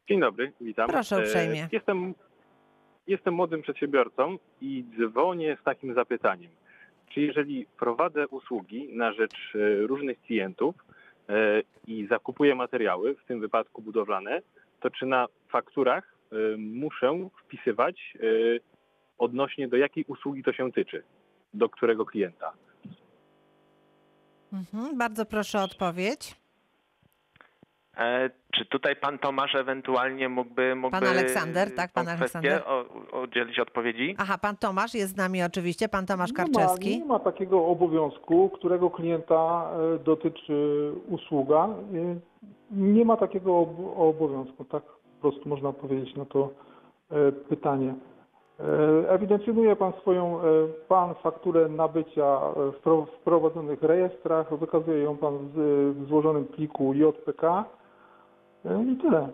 [0.09, 0.89] Dzień dobry, witam.
[0.91, 1.69] Proszę E, uprzejmie.
[1.73, 2.15] Jestem,
[3.07, 6.51] jestem młodym przedsiębiorcą i dzwonię z takim zapytaniem.
[7.09, 10.75] Czy jeżeli prowadzę usługi na rzecz e, różnych klientów
[11.29, 14.43] e, i zakupuję materiały, w tym wypadku budowlane,
[14.81, 16.15] to czy na fakturach
[16.59, 18.15] muszę wpisywać
[19.25, 21.03] odnośnie do jakiej usługi to się tyczy,
[21.55, 22.53] do którego klienta?
[24.53, 26.37] Mhm, bardzo proszę o odpowiedź.
[27.97, 32.63] E, Czy tutaj pan Tomasz ewentualnie mógłby, mógłby Aleksander, tak, tą pan Aleksander.
[32.67, 34.15] o- udzielić odpowiedzi?
[34.19, 36.99] Aha, pan Tomasz jest z nami oczywiście, pan Tomasz Nie ma, Karczewski.
[36.99, 41.69] nie ma takiego obowiązku, którego klienta e, dotyczy usługa.
[41.95, 42.21] E,
[42.71, 44.83] Nie ma takiego ob- obowiązku, tak
[45.21, 46.51] po prostu można powiedzieć na to
[47.11, 47.95] e, pytanie.
[48.61, 50.43] E, Ewidencjonuje Pan swoją, e,
[50.89, 56.93] Pan fakturę nabycia e, w pro- w wprowadzonych rejestrach, wykazuje ją Pan w złożonym pliku
[56.95, 57.65] JPK
[58.65, 59.29] e, i tyle.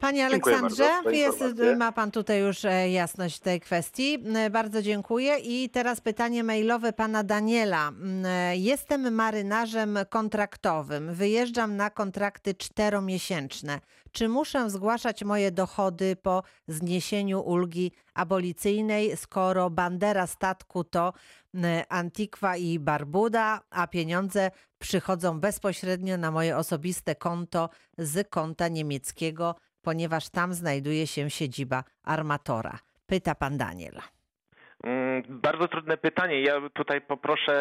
[0.00, 1.44] Panie Aleksandrze, jest,
[1.76, 4.18] ma Pan tutaj już e, jasność w tej kwestii.
[4.34, 5.38] E, Bardzo dziękuję.
[5.38, 7.88] I teraz pytanie mailowe Pana Daniela.
[7.88, 11.14] Mm, e, Jestem marynarzem kontraktowym.
[11.14, 13.80] Wyjeżdżam na kontrakty czteromiesięczne.
[14.12, 21.12] Czy muszę zgłaszać moje dochody po zniesieniu ulgi abolicyjnej, skoro bandera statku to
[21.54, 29.54] mm, Antigua i Barbuda, a pieniądze przychodzą bezpośrednio na moje osobiste konto z konta niemieckiego,
[29.90, 32.78] ponieważ tam znajduje się siedziba armatora?
[33.06, 33.94] Pyta pan Daniel.
[34.84, 36.42] Mm, Bardzo trudne pytanie.
[36.42, 37.54] Ja tutaj poproszę,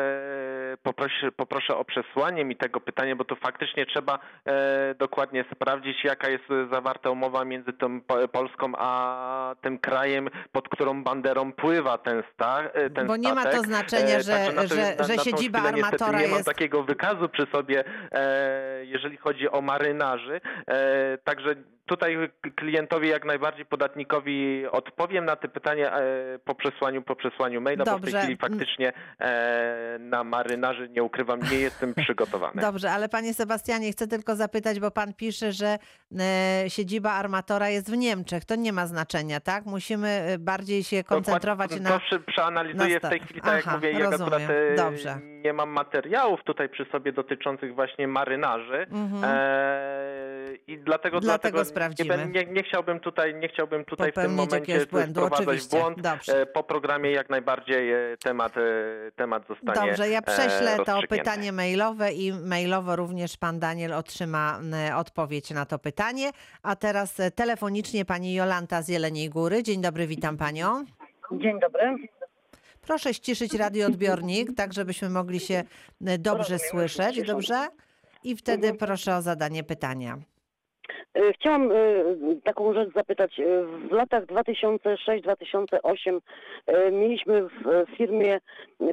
[0.83, 6.29] poproszę, poproszę o przesłanie mi tego pytania, bo tu faktycznie trzeba e, dokładnie sprawdzić, jaka
[6.29, 12.23] jest zawarta umowa między tą Po- Polską a tym krajem, pod którą banderą pływa ten,
[12.33, 15.23] sta, e, ten Bo nie ma to znaczenia, E, że- to- że- na- że na
[15.23, 19.61] siedziba chwilę niestety armatora nie mam jest- takiego wykazu przy sobie, e, jeżeli chodzi o
[19.61, 20.41] marynarzy.
[20.67, 21.55] E, Także
[21.85, 22.17] tutaj
[22.55, 26.03] klientowi, jak najbardziej podatnikowi odpowiem na te pytania e,
[26.45, 28.11] po przesłaniu, po przesłaniu maila, bo w Dobrze.
[28.11, 32.61] tej chwili faktycznie e, na marynarzy, nie ukrywam, nie jestem przygotowany.
[32.61, 35.77] Dobrze, ale panie Sebastianie, chcę tylko zapytać, bo pan pisze, że
[36.19, 38.45] e, siedziba armatora jest w Niemczech.
[38.45, 39.65] To nie ma znaczenia, tak?
[39.65, 42.19] Musimy bardziej się koncentrować Dokładnie, na...
[42.19, 44.33] To przeanalizuję na w tej chwili, tak Aha, jak mówię, ja rozumiem.
[44.33, 44.41] akurat
[44.77, 45.17] Dobrze.
[45.23, 49.23] nie mam materiałów tutaj przy sobie dotyczących właśnie marynarzy Mhm.
[49.23, 52.17] e, i dlatego, Dlatego nie, sprawdzimy.
[52.17, 55.67] ben- nie, nie chciałbym tutaj, nie chciałbym tutaj w tym Popełnić momencie jakiegoś błędu, wprowadzać
[55.67, 56.01] błąd.
[56.01, 56.41] Dobrze.
[56.41, 58.61] E, Po programie jak najbardziej e, temat, e,
[59.15, 64.59] temat zostanie Dobrze, ja prześlę to pytanie mailowe i mailowo również pan Daniel otrzyma
[64.95, 66.31] odpowiedź na to pytanie.
[66.63, 69.63] A teraz telefonicznie pani Jolanta z Jeleniej Góry.
[69.63, 70.85] Dzień dobry, witam panią.
[71.31, 71.95] Dzień dobry.
[72.81, 75.63] Proszę ściszyć radioodbiornik, tak żebyśmy mogli się
[76.01, 77.67] dobrze Rozumiem, słyszeć, dobrze?
[78.23, 80.17] I wtedy proszę o zadanie pytania.
[81.15, 81.75] E, Chciałam e,
[82.43, 83.39] taką rzecz zapytać.
[83.39, 86.19] E, W latach 2006-2008
[86.67, 87.49] e, mieliśmy w
[87.97, 88.39] firmie,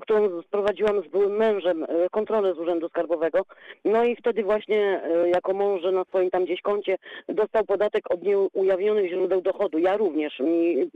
[0.01, 3.41] którą sprowadziłam z byłym mężem, kontrolę z Urzędu Skarbowego.
[3.85, 5.01] No i wtedy właśnie
[5.35, 6.97] jako mąż na swoim tam gdzieś koncie
[7.29, 9.79] dostał podatek od nieujawnionych źródeł dochodu.
[9.79, 10.39] Ja również.
[10.41, 10.91] Mi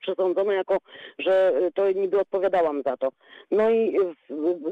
[0.00, 0.78] przesądzono jako,
[1.18, 3.08] że to niby odpowiadałam za to.
[3.50, 3.96] No i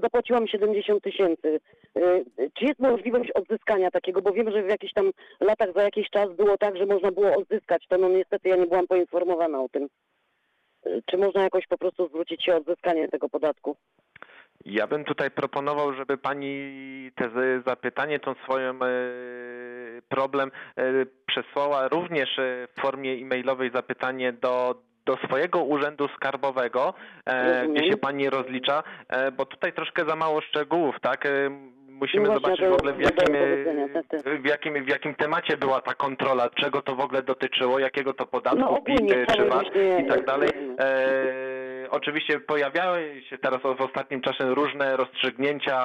[0.02, 1.60] zapłaciłam 70 tysięcy.
[2.58, 4.22] Czy jest możliwość odzyskania takiego?
[4.22, 7.36] Bo wiem, że w jakichś tam latach za jakiś czas było tak, że można było
[7.36, 7.98] odzyskać to.
[7.98, 9.88] No niestety ja nie byłam poinformowana o tym.
[10.86, 13.76] E, Czy można jakoś po prostu zwrócić się o odzyskanie tego podatku?
[14.64, 16.50] Ja bym tutaj proponował, żeby pani
[17.14, 17.30] te
[17.66, 18.88] zapytanie, tą swoją e,
[20.08, 20.82] problem e,
[21.26, 22.28] przesłała również
[22.76, 24.74] w formie e-mailowej zapytanie do
[25.08, 26.94] do swojego urzędu skarbowego,
[27.26, 31.26] e, gdzie się pani rozlicza, e, bo tutaj troszkę za mało szczegółów, tak?
[31.26, 31.50] E,
[32.00, 33.34] Musimy No zobaczyć w ogóle w jakim,
[34.42, 38.26] w jakim, w jakim temacie była ta kontrola, czego to w ogóle dotyczyło, jakiego to
[38.26, 39.66] podatku, No PIT, czy VAT
[40.00, 40.50] i tak dalej.
[40.78, 41.57] E,
[41.90, 45.78] oczywiście pojawiały się teraz w ostatnim czasie różne rozstrzygnięcia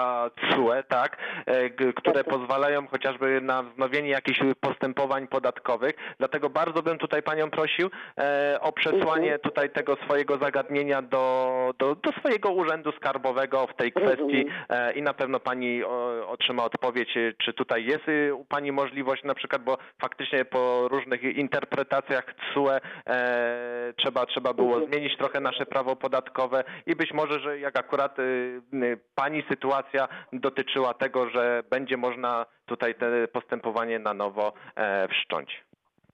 [0.49, 2.39] CUE, tak, e, które Tak, tak.
[2.39, 5.93] pozwalają chociażby na wznowienie jakichś postępowań podatkowych.
[6.19, 7.89] Dlatego bardzo bym tutaj panią prosił
[8.19, 9.39] e, o przesłanie Mhm.
[9.39, 15.01] tutaj tego swojego zagadnienia do, do, do swojego urzędu skarbowego w tej kwestii e, i
[15.01, 15.83] na pewno pani
[16.27, 22.25] otrzyma odpowiedź, czy tutaj jest u pani możliwość na przykład, bo faktycznie po różnych interpretacjach
[22.53, 22.69] CUE
[23.97, 24.91] trzeba, trzeba było Mhm.
[24.91, 30.07] zmienić trochę nasze prawo podatkowe i być może, że jak akurat y, y, pani sytuacja
[30.33, 35.63] dotyczyła tego, że będzie można tutaj te postępowanie na nowo e, wszcząć.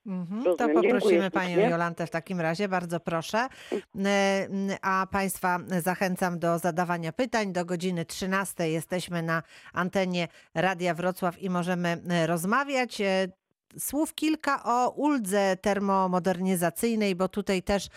[0.08, 1.70] Mhm, To poprosimy Dziękuję panią ślicznie.
[1.70, 3.48] Jolantę w takim razie, bardzo proszę.
[4.06, 4.48] E,
[4.82, 7.54] A państwa zachęcam do zadawania pytań.
[7.54, 13.02] Do godziny 13 jesteśmy na antenie Radia Wrocław i możemy e, rozmawiać.
[13.78, 17.88] Słów kilka o uldze termomodernizacyjnej, bo tutaj też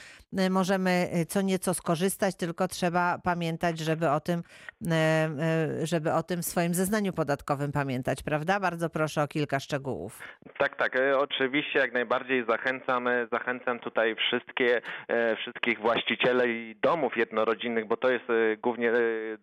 [0.51, 4.43] możemy e, co nieco skorzystać, tylko trzeba pamiętać, żeby o tym,
[4.91, 8.61] e, żeby o tym w swoim zeznaniu podatkowym pamiętać, prawda?
[8.61, 10.19] Bardzo proszę o kilka szczegółów.
[10.59, 10.97] Tak, tak.
[10.97, 17.97] e, Oczywiście jak najbardziej zachęcam, e, zachęcam tutaj wszystkie, e, wszystkich właścicieli domów jednorodzinnych, bo
[17.97, 18.25] to jest
[18.63, 18.93] głównie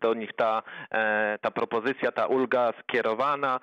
[0.02, 0.64] do nich ta,
[1.42, 3.60] ta propozycja, ta ulga skierowana.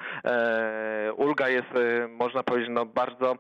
[1.16, 1.68] Ulga jest,
[2.08, 3.36] można powiedzieć, no bardzo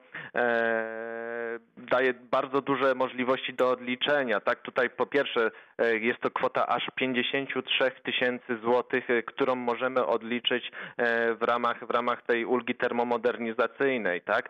[1.76, 4.40] daje bardzo duże możliwości do odliczenia.
[4.40, 10.06] Tak, tutaj po pierwsze e, jest to kwota aż 53 tysięcy złotych, e, którą możemy
[10.06, 14.48] odliczyć e, w ramach, w ramach tej ulgi termomodernizacyjnej, tak?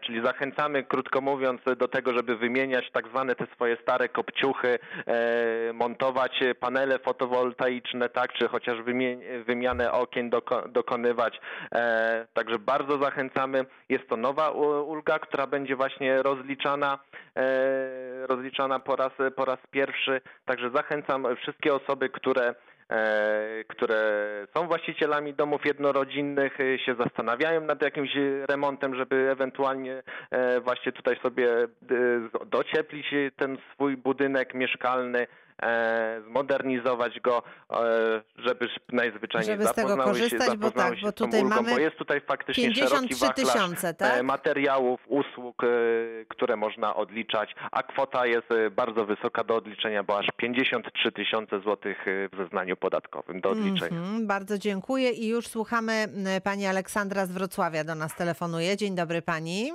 [0.00, 4.78] Czyli zachęcamy, krótko mówiąc, do tego, żeby wymieniać tak zwane te swoje stare kopciuchy,
[5.74, 8.32] montować panele fotowoltaiczne, tak?
[8.32, 8.78] Czy chociaż
[9.46, 11.40] wymianę okien doko- dokonywać.
[12.34, 13.64] Także bardzo zachęcamy.
[13.88, 16.98] Jest to nowa ulga, która będzie właśnie rozliczana,
[17.36, 18.26] e,
[18.62, 20.20] rozliczana po raz, po raz pierwszy.
[20.44, 22.54] Także zachęcam wszystkie osoby, które
[22.90, 23.98] e, które
[24.56, 28.10] są właścicielami domów jednorodzinnych, e, się zastanawiają nad jakimś
[28.50, 31.48] remontem, żeby ewentualnie e, właśnie tutaj sobie
[32.46, 35.26] docieplić ten swój budynek mieszkalny,
[36.28, 41.06] zmodernizować go, e, żeby najzwyczajniej Żeby z tego zapoznały się, korzystać, bo zapoznały tak, się
[41.06, 44.18] bo tutaj ulgą, mamy bo jest tutaj faktycznie szeroki 53 wachlarz tysiące, tak?
[44.18, 45.66] e, materiałów, usług, e,
[46.28, 51.60] które można odliczać, a kwota jest e, bardzo wysoka do odliczenia, bo aż 53 tysiące
[51.60, 53.98] złotych e, w zeznaniu podatkowym do odliczenia.
[53.98, 56.08] Mhm, bardzo dziękuję i już słuchamy
[56.44, 58.76] pani Aleksandra z Wrocławia do nas telefonuje.
[58.76, 59.72] Dzień dobry pani.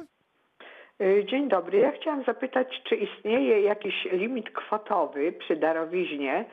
[1.02, 1.78] Y, Dzień dobry.
[1.78, 6.46] Ja chciałam zapytać, czy istnieje jakiś limit kwotowy przy darowiźnie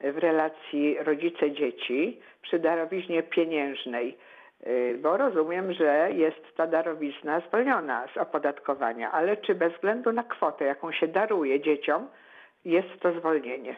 [0.00, 4.18] w relacji rodzice-dzieci, przy darowiźnie pieniężnej?
[4.66, 10.22] Y, Bo rozumiem, że jest ta darowizna zwolniona z opodatkowania, ale czy bez względu na
[10.22, 12.08] kwotę, jaką się daruje dzieciom,
[12.64, 13.76] jest to zwolnienie?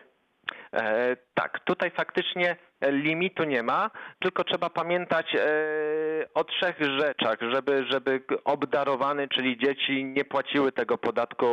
[0.74, 5.38] E, tak, tutaj faktycznie limitu nie ma, tylko trzeba pamiętać e,
[6.34, 11.46] o trzech rzeczach, żeby, żeby obdarowany, czyli dzieci nie płaciły tego podatku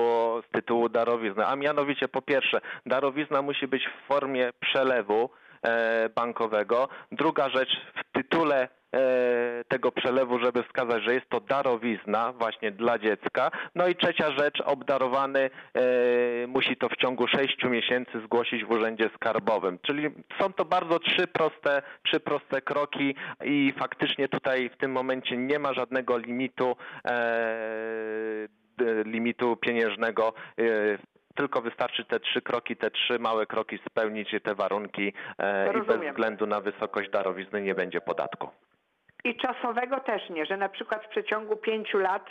[0.48, 1.46] z tytułu darowizny.
[1.46, 5.30] A mianowicie po pierwsze, darowizna musi być w formie przelewu
[5.64, 6.90] e, bankowego.
[7.12, 8.68] Druga rzecz, w tytule
[9.68, 13.52] tego przelewu, żeby wskazać, że jest to darowizna właśnie dla dziecka.
[13.76, 15.82] No i trzecia rzecz, obdarowany e,
[16.48, 19.80] musi to w ciągu sześciu miesięcy zgłosić w Urzędzie Skarbowym.
[19.82, 20.10] Czyli
[20.42, 25.60] są to bardzo trzy proste, trzy proste kroki i faktycznie tutaj w tym momencie nie
[25.60, 26.76] ma żadnego limitu,
[27.06, 28.48] e,
[29.06, 30.34] limitu pieniężnego.
[30.60, 30.64] E,
[31.36, 36.12] tylko wystarczy te trzy kroki, te trzy małe kroki spełnić te warunki e, i bez
[36.12, 38.50] względu na wysokość darowizny nie będzie podatku.
[39.24, 42.26] I czasowego też nie, że na przykład w przeciągu pięciu lat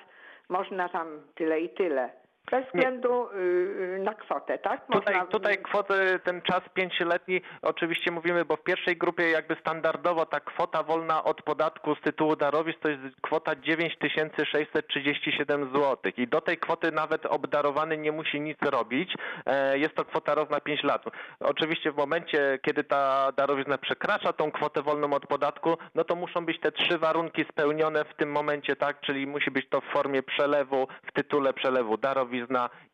[0.48, 2.10] można tam tyle i tyle.
[2.50, 4.86] Bez względu y, na kwotę, tak?
[4.86, 10.26] Tutaj, Można- tutaj kwotę, ten czas pięcioletni, oczywiście mówimy, bo w pierwszej grupie jakby standardowo
[10.26, 16.40] ta kwota wolna od podatku z tytułu darowizn to jest kwota 9637 zł i do
[16.40, 19.14] tej kwoty nawet obdarowany nie musi nic robić.
[19.46, 21.04] E, Jest to kwota roz na 5 lat.
[21.40, 26.46] Oczywiście w momencie, kiedy ta darowizna przekracza tą kwotę wolną od podatku, no to muszą
[26.46, 29.00] być te trzy warunki spełnione w tym momencie, tak?
[29.00, 31.96] Czyli musi być to w formie przelewu, w tytule przelewu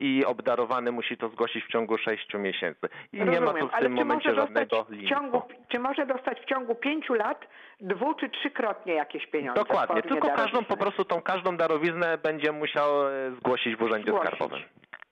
[0.01, 2.89] i obdarowany musi to zgłosić w ciągu 6 miesięcy.
[3.13, 5.09] I nie ma tu Rozumiem, w tym momencie żadnego limitu.
[5.15, 7.47] ciągu, czy może dostać w ciągu pięciu lat
[7.81, 9.61] dwu czy trzykrotnie jakieś pieniądze?
[9.61, 10.65] Dokładnie, tylko każdą darowizny?
[10.65, 14.29] po prostu tą każdą darowiznę będzie musiał e, zgłosić w Urzędzie Zgłosić.
[14.29, 14.61] Skarbowym.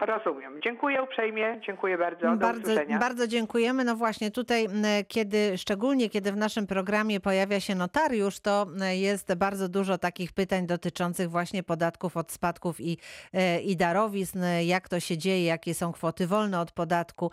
[0.07, 0.61] Rozumiem.
[0.63, 2.31] Dziękuję uprzejmie, dziękuję bardzo.
[2.31, 2.99] Do Bardzo, usłyszenia.
[2.99, 3.85] bardzo dziękujemy.
[3.85, 4.67] No właśnie tutaj,
[5.09, 10.67] kiedy, szczególnie kiedy w naszym programie pojawia się notariusz, to jest bardzo dużo takich pytań
[10.67, 12.99] dotyczących właśnie podatków od spadków i,
[13.33, 17.31] e, i darowizn, jak to się dzieje, jakie są kwoty wolne od podatku.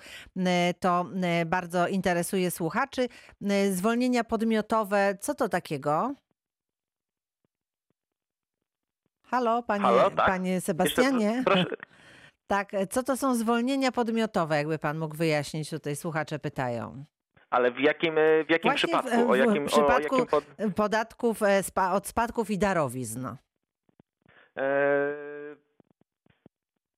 [0.80, 1.06] To
[1.46, 3.08] bardzo interesuje słuchaczy.
[3.72, 6.16] Zwolnienia podmiotowe, co to takiego?
[9.24, 10.26] Halo, panie, Halo, tak?
[10.26, 11.26] panie Sebastianie.
[11.26, 11.66] Jeszcze, proszę,
[12.50, 17.04] Tak, co to są zwolnienia podmiotowe, jakby pan mógł wyjaśnić, tutaj słuchacze pytają.
[17.50, 19.28] ale w jakim, e, w jakim Właśnie w- przypadku?
[19.28, 20.44] w o jakim, przypadku- o jakim pod...
[20.76, 23.26] Podatków e, spa, od spadków i darowizn.
[24.58, 24.66] E,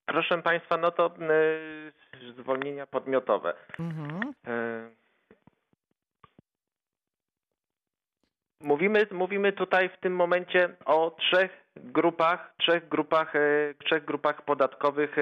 [0.05, 3.53] proszę Państwa, no to e, zwolnienia podmiotowe.
[3.79, 4.33] Mhm.
[4.47, 5.00] E,
[8.63, 13.39] Mówimy, mówimy tutaj w tym momencie o trzech grupach, trzech grupach, e,
[13.85, 15.21] trzech grupach podatkowych, e,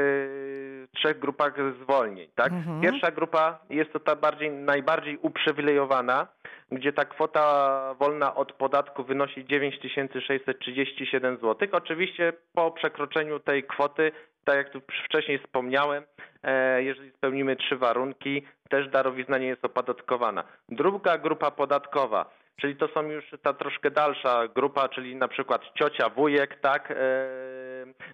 [0.95, 2.52] trzech grupach zwolnień, tak?
[2.52, 2.82] Mhm.
[2.82, 6.28] Pierwsza grupa jest to ta bardziej, najbardziej uprzywilejowana,
[6.72, 11.68] gdzie ta kwota wolna od podatku wynosi 9637 zł.
[11.72, 14.11] Oczywiście po przekroczeniu tej kwoty,
[14.45, 16.03] tak jak tu wcześniej wspomniałem,
[16.43, 20.43] e, jeżeli spełnimy trzy warunki, też darowizna nie jest opodatkowana.
[20.70, 26.10] Druga grupa podatkowa, czyli to są już ta troszkę dalsza grupa, czyli na przykład ciocia,
[26.10, 26.95] wujek, tak, e,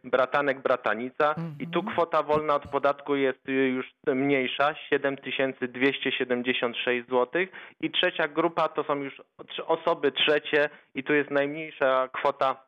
[0.04, 1.36] bratanek, bratanica.
[1.60, 7.46] I tu kwota wolna od podatku jest już mniejsza, 7276 zł
[7.82, 9.22] i trzecia grupa to są już
[9.68, 12.65] osoby trzecie i tu jest najmniejsza kwota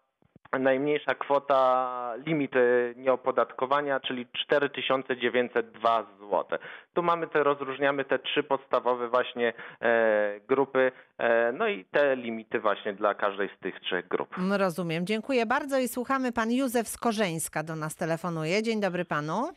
[0.59, 2.51] najmniejsza kwota limit
[2.95, 6.59] nieopodatkowania, czyli 4902 zł.
[6.93, 12.59] Tu mamy te, rozróżniamy te trzy podstawowe właśnie e, grupy, e, no i te limity
[12.59, 14.37] właśnie dla każdej z tych trzech grup.
[14.37, 15.05] Mm, Rozumiem.
[15.05, 16.31] Dziękuję bardzo i słuchamy.
[16.31, 18.63] Pan Józef z Korzeńska do nas telefonuje.
[18.63, 19.49] Dzień dobry panu.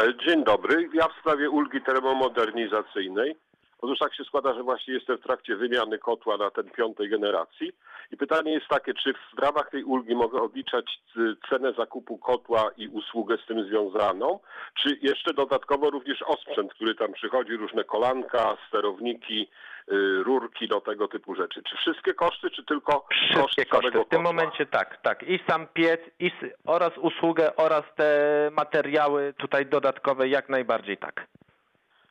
[0.00, 0.88] E, Dzień dobry.
[0.94, 3.36] Ja w sprawie ulgi termomodernizacyjnej.
[3.82, 7.72] Otóż tak się składa, że właśnie jestem w trakcie wymiany kotła na ten piątej generacji
[8.12, 12.70] i pytanie jest takie, czy w ramach tej ulgi mogę odliczać c- cenę zakupu kotła
[12.76, 14.40] i usługę z tym związaną,
[14.82, 19.48] czy jeszcze dodatkowo również osprzęt, który tam przychodzi, różne kolanka, sterowniki,
[19.92, 21.62] y, rurki, do tego typu rzeczy.
[21.62, 23.88] Czy wszystkie koszty, czy tylko Wszystkie koszty koszty.
[23.90, 24.22] W tym kotła?
[24.22, 25.22] momencie tak, tak.
[25.22, 26.30] I sam piec, i
[26.66, 31.26] oraz usługę, oraz te materiały tutaj dodatkowe, jak najbardziej tak.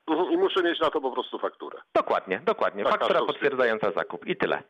[0.10, 1.80] Mhm, I muszę mieć na to po prostu fakturę.
[1.94, 2.84] Dokładnie, dokładnie.
[2.84, 4.64] Taka Faktura potwierdzająca zakup i tyle.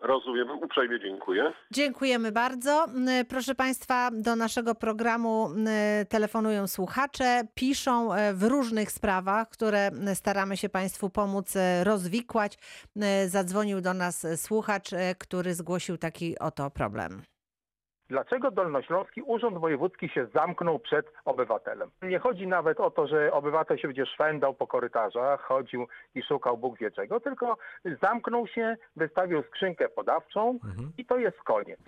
[0.00, 1.52] Rozumiem, uprzejmie dziękuję.
[1.70, 2.86] Dziękujemy bardzo.
[3.28, 5.48] Proszę Państwa, do naszego programu
[6.08, 12.58] telefonują słuchacze, piszą e, w różnych sprawach, które staramy się Państwu pomóc e, rozwikłać.
[13.26, 17.22] Zadzwonił do nas słuchacz, e, który zgłosił taki oto problem.
[18.08, 21.90] Dlaczego Dolnośląski Urząd Wojewódzki się zamknął przed obywatelem?
[22.02, 26.58] Nie chodzi nawet o to, że obywatel się będzie szwendał po korytarzach, chodził i szukał
[26.58, 27.56] Bóg wie czego, tylko
[28.02, 30.58] zamknął się, wystawił skrzynkę podawczą
[30.98, 31.80] i to jest koniec.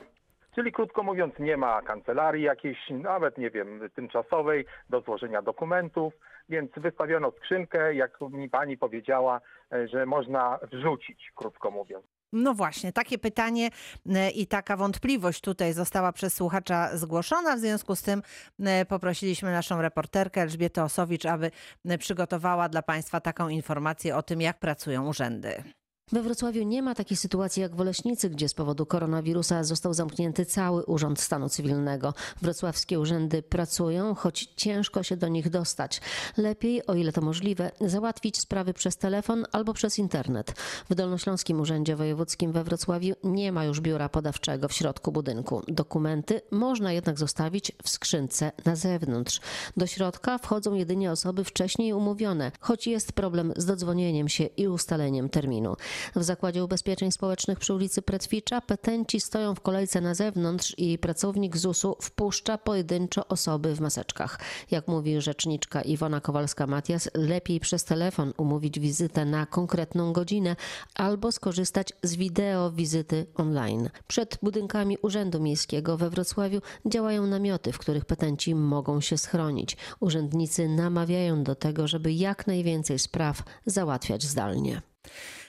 [0.55, 6.15] Czyli krótko mówiąc, nie ma kancelarii jakiejś, nawet nie wiem, tymczasowej do złożenia dokumentów,
[6.49, 9.41] więc wystawiono skrzynkę, jak mi pani powiedziała,
[9.73, 12.20] e, że można wrzucić, krótko mówiąc.
[12.33, 13.71] No właśnie, takie pytanie
[14.07, 17.57] e, i taka wątpliwość tutaj została przez słuchacza zgłoszona.
[17.57, 18.23] W związku z tym
[18.61, 21.51] e, poprosiliśmy naszą reporterkę Elżbietę Osowicz, aby
[21.85, 25.65] e, przygotowała dla Państwa taką informację o tym, jak pracują urzędy.
[26.13, 30.45] We Wrocławiu nie ma takiej sytuacji jak w Oleśnicy, gdzie z powodu koronawirusa został zamknięty
[30.45, 32.15] cały Urząd Stanu Cywilnego.
[32.43, 36.01] Wrocławskie urzędy pracują, choć ciężko się do nich dostać.
[36.37, 40.53] Lepiej, o ile to możliwe, załatwić sprawy przez telefon albo przez internet.
[40.91, 45.63] W Dolnośląskim Urzędzie Wojewódzkim we Wrocławiu nie ma już biura podawczego w środku budynku.
[45.69, 49.41] Dokumenty można jednak zostawić w skrzynce na zewnątrz.
[49.77, 55.29] Do środka wchodzą jedynie osoby wcześniej umówione, choć jest problem z dodzwonieniem się i ustaleniem
[55.29, 55.77] terminu.
[56.17, 61.57] W Zakładzie Ubezpieczeń Społecznych przy ulicy Pretwicza petenci stoją w kolejce na zewnątrz i pracownik
[61.57, 64.41] ZUS-u wpuszcza pojedynczo osoby w maseczkach.
[64.71, 70.57] Jak mówi rzeczniczka Iwona Kowalska-Matias, lepiej przez telefon umówić wizytę na konkretną godzinę
[70.95, 73.91] albo skorzystać z wideo wizyty online.
[74.07, 79.77] Przed budynkami Urzędu Miejskiego we Wrocławiu działają namioty, w których petenci mogą się schronić.
[80.01, 84.83] Urzędnicy namawiają do tego, żeby jak najwięcej spraw załatwiać zdalnie.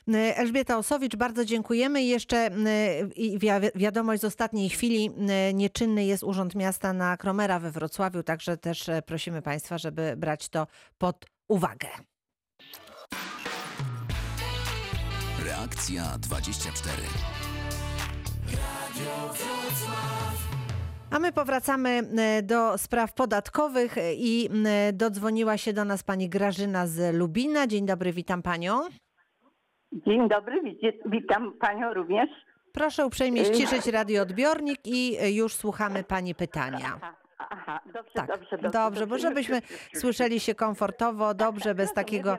[0.07, 2.01] E, Elżbieta Osowicz, bardzo dziękujemy.
[2.01, 2.49] I jeszcze
[3.15, 5.11] wi- wiadomość z ostatniej chwili.
[5.29, 10.13] e, Nieczynny jest Urząd Miasta na Kromera we Wrocławiu, także też e, prosimy Państwa, żeby
[10.17, 11.87] brać to pod uwagę.
[15.45, 16.97] Reakcja 24.
[21.11, 22.03] A my powracamy
[22.43, 24.49] do spraw podatkowych i
[24.93, 27.67] dodzwoniła się do nas pani Grażyna z Lubina.
[27.67, 28.81] Dzień dobry, witam panią.
[29.93, 30.61] Dzień dobry,
[31.05, 32.29] witam panią również.
[32.73, 36.99] Proszę uprzejmie ściszyć radioodbiornik i e, już słuchamy pani pytania.
[37.37, 38.69] Aha, dobrze, Tak, dobrze, dobrze.
[38.69, 39.61] dobrze, bo żebyśmy
[39.93, 42.37] słyszeli się komfortowo, dobrze, bez no, takiego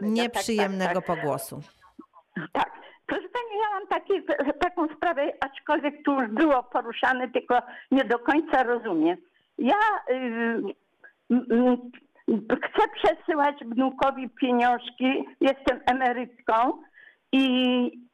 [0.00, 1.16] nieprzyjemnego Tak, tak, tak.
[1.16, 1.60] pogłosu.
[2.52, 2.70] Tak.
[3.06, 4.12] Proszę Pani, ja mam taki,
[4.60, 7.58] taką sprawę, aczkolwiek tu już było poruszane, tylko
[7.90, 9.16] nie do końca rozumiem.
[9.58, 9.74] Ja
[10.10, 10.14] y,
[11.32, 11.34] y,
[12.30, 16.82] y, chcę przesyłać wnukowi pieniążki, jestem emerytką
[17.32, 18.06] i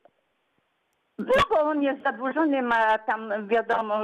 [1.18, 3.94] no bo on jest zadłużony, ma tam wiadomo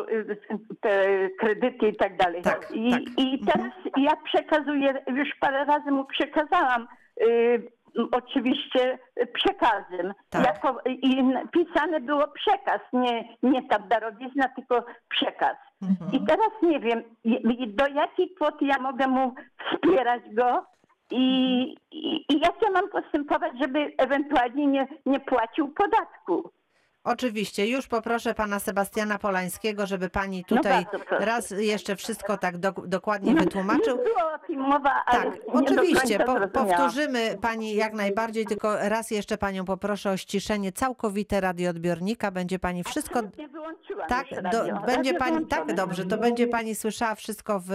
[0.80, 1.04] te
[1.38, 2.42] kredyty i tak dalej.
[2.74, 6.88] I, I teraz ja przekazuję, już parę razy mu przekazałam
[7.22, 7.68] y,
[8.12, 8.98] oczywiście
[9.34, 10.14] przekazem.
[10.30, 10.46] Tak.
[10.46, 15.56] Jako, I pisane było przekaz, nie, nie ta darowizna, tylko przekaz.
[15.82, 16.12] Mhm.
[16.12, 17.02] I teraz nie wiem,
[17.66, 19.34] do jakiej kwoty ja mogę mu
[19.72, 20.66] wspierać go
[21.11, 26.50] i, i, i jak ja mam postępować, żeby ewentualnie nie, nie płacił podatku.
[27.05, 31.24] Oczywiście, już poproszę pana Sebastiana Polańskiego, żeby pani No tutaj bardzo proszę.
[31.24, 33.96] raz jeszcze wszystko tak dok- dokładnie wytłumaczył.
[33.96, 36.18] Nie było o tym mowa, ale Tak, nie do oczywiście.
[36.18, 36.51] końca Po, zrozumiałam.
[36.78, 42.30] powtórzymy pani jak najbardziej, tylko raz jeszcze panią poproszę o ściszenie całkowite radioodbiornika.
[42.30, 43.20] Będzie pani wszystko.
[43.53, 45.46] Wyłączyłam Tak, już do, będzie Radio pani.
[45.46, 47.70] Tak, dobrze, to będzie pani słyszała wszystko w,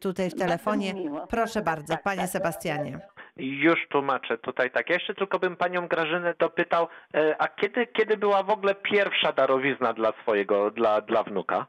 [0.00, 0.94] tutaj w telefonie.
[0.94, 1.26] miło.
[1.26, 3.00] Proszę bardzo, panie Sebastianie.
[3.36, 4.88] Już tłumaczę tutaj tak.
[4.88, 9.32] Ja jeszcze tylko bym panią Grażynę dopytał, e, a kiedy, kiedy była w ogóle pierwsza
[9.32, 11.66] darowizna dla swojego, dla, dla wnuka?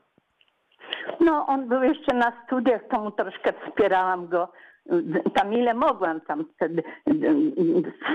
[1.20, 4.51] No, on był jeszcze na studiach, to mu troszkę wspierałam go.
[5.36, 6.84] Tam ile mogłam, tam wtedy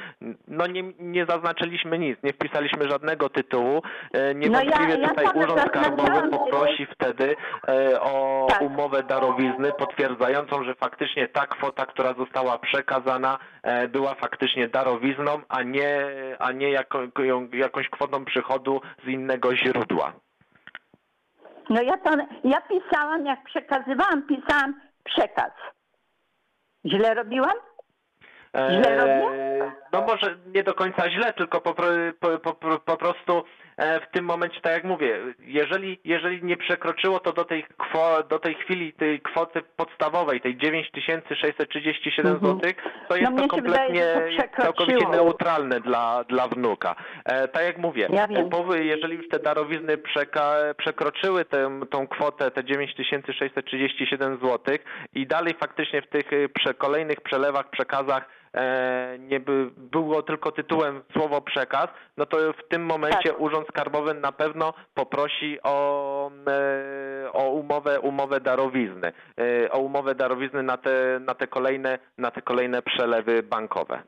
[0.48, 5.60] no nie, nie zaznaczyliśmy nic, nie wpisaliśmy żadnego tytułu, e, niewątpliwie No ja- tutaj Urząd
[5.68, 7.36] Skarbowy poprosi wtedy
[7.68, 8.60] e, o Tak.
[8.62, 15.62] umowę darowizny potwierdzającą, że faktycznie ta kwota, która została przekazana, e, była faktycznie darowizną, a
[15.62, 16.00] nie,
[16.38, 16.98] a nie jako,
[17.52, 20.12] jakąś kwotą przychodu z innego źródła.
[21.70, 22.10] No ja to,
[22.44, 25.52] ja pisałam, jak przekazywałam, pisałam przekaz.
[26.86, 27.56] Źle robiłam?
[28.54, 29.42] Źle robię?
[29.64, 31.74] E, No może nie do końca źle, tylko po,
[32.20, 33.44] po, po, po, prostu
[33.78, 38.38] w tym momencie, tak jak mówię, jeżeli, jeżeli nie przekroczyło to do tej, kwo, do
[38.38, 42.60] tej chwili tej kwoty podstawowej, tej 9637 Mhm.
[42.60, 42.72] zł,
[43.08, 46.94] to jest mnie to wydaje, kompletnie że to całkowicie neutralne dla, dla wnuka.
[47.24, 52.50] E, tak jak mówię, Ja e, jeżeli już te darowizny przeka, przekroczyły tę, tą kwotę,
[52.50, 54.76] te 9637 zł
[55.14, 58.41] i dalej faktycznie w tych e, prze, kolejnych przelewach, przekazach e,
[59.18, 63.40] nie by, było tylko tytułem słowo przekaz, no to w tym momencie Tak.
[63.40, 70.62] Urząd Skarbowy na pewno poprosi o, e, o umowę, umowę darowizny, e, o umowę darowizny
[70.62, 74.02] na te, na te kolejne, na te kolejne przelewy bankowe.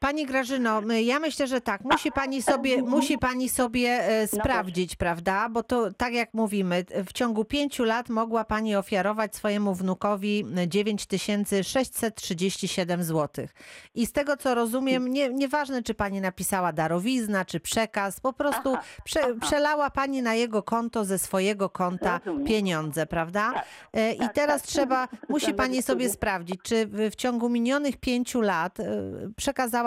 [0.00, 1.80] Pani Grażyno, ja myślę, że tak.
[1.84, 5.48] Musi pani sobie, musi pani sobie e, sprawdzić, prawda?
[5.48, 13.04] Bo to tak jak mówimy, w ciągu pięciu lat mogła pani ofiarować swojemu wnukowi 9637
[13.04, 13.46] zł.
[13.94, 18.76] I z tego co rozumiem, nie, nieważne czy pani napisała darowizna, czy przekaz, po prostu
[19.04, 23.52] prze, przelała pani na jego konto ze swojego konta pieniądze, prawda?
[23.54, 24.70] Tak, E, I tak, teraz tak.
[24.70, 28.84] trzeba, musi pani sobie sprawdzić, czy w, ciągu minionych pięciu lat e,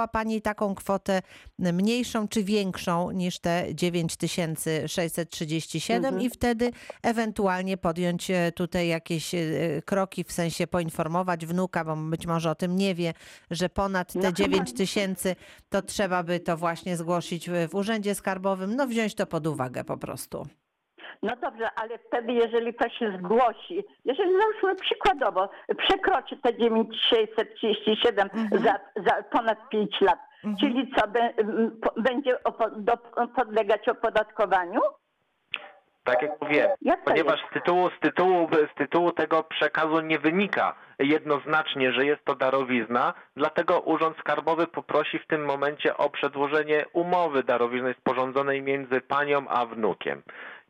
[0.04, 1.22] przekazała pani taką kwotę
[1.60, 6.22] mniejszą czy większą niż te 9637 Mhm.
[6.22, 6.72] i wtedy
[7.04, 9.42] ewentualnie podjąć e, tutaj jakieś e,
[9.86, 13.14] kroki, w sensie poinformować wnuka, bo być może o tym nie wie,
[13.52, 15.36] że ponad te No, 9000
[15.70, 19.98] to trzeba by to właśnie zgłosić w urzędzie skarbowym, no wziąć to pod uwagę po
[19.98, 20.48] prostu.
[21.24, 28.64] No dobrze, ale wtedy, jeżeli to się zgłosi, jeżeli załóżmy przykładowo przekroczy te 9637 Mhm.
[28.64, 30.20] za, za ponad 5 lat,
[30.60, 31.34] czyli co, be,
[31.82, 32.98] po- będzie opo- do,
[33.36, 34.82] podlegać opodatkowaniu?
[36.06, 37.52] Tak jak mówiłem, Jak ponieważ jest?
[37.52, 43.14] z tytułu, z, tytułu, z tytułu tego przekazu nie wynika jednoznacznie, że jest to darowizna,
[43.36, 49.66] dlatego Urząd Skarbowy poprosi w tym momencie o przedłożenie umowy darowizny sporządzonej między panią a
[49.66, 50.22] wnukiem.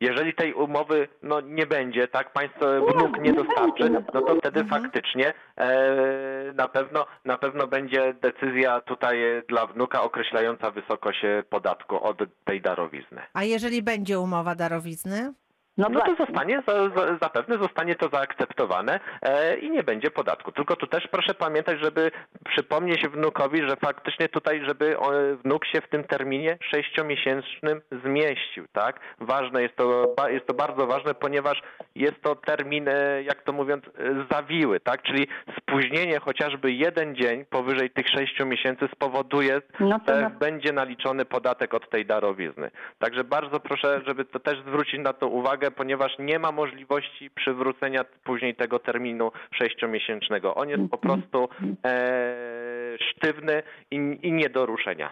[0.03, 5.33] Jeżeli tej umowy no, nie będzie, tak, państwo wnuk nie dostarczy, no to wtedy faktycznie
[5.57, 12.03] e, na pewno na pewno będzie decyzja tutaj e, dla wnuka określająca wysokość e, podatku
[12.03, 13.21] od tej darowizny.
[13.33, 15.33] A jeżeli będzie umowa darowizny?
[15.77, 20.51] No, to zostanie, za, za, zapewne zostanie to zaakceptowane e, i nie będzie podatku.
[20.51, 22.11] Tylko tu też proszę pamiętać, żeby
[22.45, 25.11] przypomnieć wnukowi, że faktycznie tutaj, żeby o,
[25.43, 28.99] wnuk się w tym terminie sześciomiesięcznym zmieścił, tak?
[29.19, 31.61] Ważne jest to, jest to bardzo ważne, ponieważ
[31.95, 35.01] jest to termin, e, jak to mówiąc, e, zawiły, tak?
[35.03, 35.27] Czyli
[35.59, 41.73] spóźnienie chociażby jeden dzień powyżej tych sześciu miesięcy spowoduje, No to że będzie naliczony podatek
[41.73, 42.71] od tej darowizny.
[42.99, 48.05] Także bardzo proszę, żeby to też zwrócić na to uwagę, ponieważ nie ma możliwości przywrócenia
[48.23, 50.55] później tego terminu sześciomiesięcznego.
[50.55, 51.49] On jest po prostu
[51.85, 55.11] e, sztywny i, i nie do ruszenia.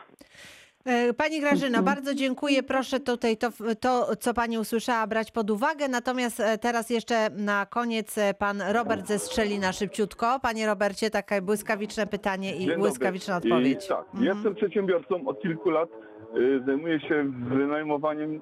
[0.86, 2.64] E, Pani Grażyno, bardzo dziękuję.
[2.64, 3.50] Proszę tutaj to,
[3.80, 5.88] to, co Pani usłyszała, brać pod uwagę.
[5.88, 10.40] Natomiast e, teraz jeszcze na koniec e, Pan Robert ze Strzelina szybciutko.
[10.42, 12.78] Panie Robercie, takie błyskawiczne pytanie i Dzień dobry.
[12.78, 13.86] błyskawiczna odpowiedź.
[13.86, 15.90] I, tak, jestem przedsiębiorcą od kilku lat.
[16.38, 18.42] Y, Zajmuję się wynajmowaniem,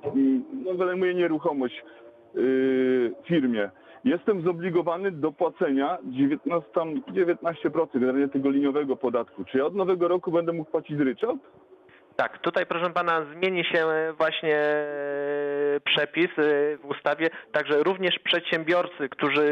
[0.66, 1.84] no, wynajmuję nieruchomość
[2.36, 3.70] y, firmie.
[4.04, 9.46] Jestem zobligowany do płacenia 19, tam 19% generalnie tego liniowego podatku.
[9.46, 11.40] Czy ja od nowego roku będę mógł płacić ryczałt?
[12.16, 13.86] Tak, tutaj proszę pana zmieni się
[14.18, 19.48] właśnie e, przepis e, w ustawie, także również przedsiębiorcy, którzy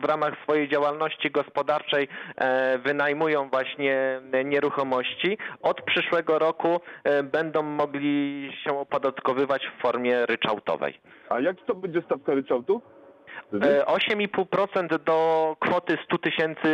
[0.00, 8.50] w ramach swojej działalności gospodarczej e, wynajmują właśnie nieruchomości, od przyszłego roku e, będą mogli
[8.64, 11.00] się opodatkowywać w formie ryczałtowej.
[11.28, 12.82] A jak to będzie stawka ryczałtu?
[13.52, 16.70] E, 8,5% do kwoty 100 tysięcy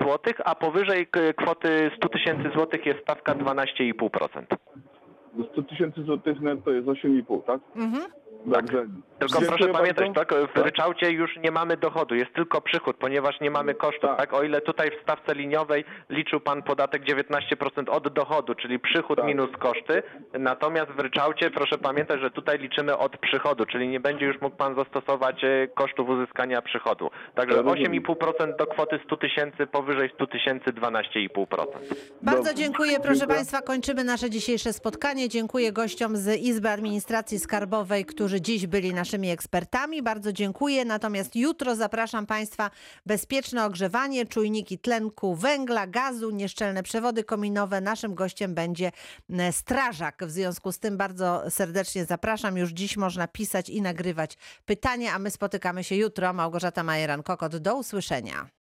[0.00, 1.06] złotych, a powyżej
[1.36, 4.44] kwoty 100 tysięcy złotych jest stawka 12,5%.
[5.32, 7.60] Do 100 tysięcy złotych netto jest 8,5, tak?
[7.76, 8.21] Mhm.
[8.46, 8.86] Dobrze.
[9.18, 10.24] Tylko proszę pamiętać, bardzo.
[10.24, 14.10] tak, w ryczałcie już nie mamy dochodu, jest tylko przychód, ponieważ nie mamy kosztów.
[14.16, 14.32] Tak.
[14.34, 19.26] O ile tutaj w stawce liniowej liczył pan podatek 19% od dochodu, czyli przychód Tak.
[19.26, 20.02] minus koszty,
[20.38, 24.56] natomiast w ryczałcie proszę pamiętać, że tutaj liczymy od przychodu, czyli nie będzie już mógł
[24.56, 27.10] pan zastosować e, kosztów uzyskania przychodu.
[27.34, 27.92] Także Ja rozumiem.
[28.02, 31.66] 8,5% do kwoty 100 tysięcy, powyżej 100 tysięcy 12,5%.
[32.22, 33.00] Bardzo dziękuję.
[33.00, 33.36] Proszę Dziękuję.
[33.36, 35.28] Państwa, kończymy nasze dzisiejsze spotkanie.
[35.28, 40.02] Dziękuję gościom z Izby Administracji Skarbowej, którzy dziś byli naszymi ekspertami.
[40.02, 40.84] Bardzo dziękuję.
[40.84, 42.70] Natomiast jutro zapraszam Państwa
[43.06, 47.80] bezpieczne ogrzewanie, czujniki tlenku węgla, gazu, nieszczelne przewody kominowe.
[47.80, 48.92] Naszym gościem będzie
[49.50, 50.24] strażak.
[50.26, 52.56] W związku z tym bardzo serdecznie zapraszam.
[52.56, 56.32] Już dziś można pisać i nagrywać pytania, a my spotykamy się jutro.
[56.32, 57.58] Małgorzata Majeran-Kokot.
[57.58, 58.52] Do usłyszenia.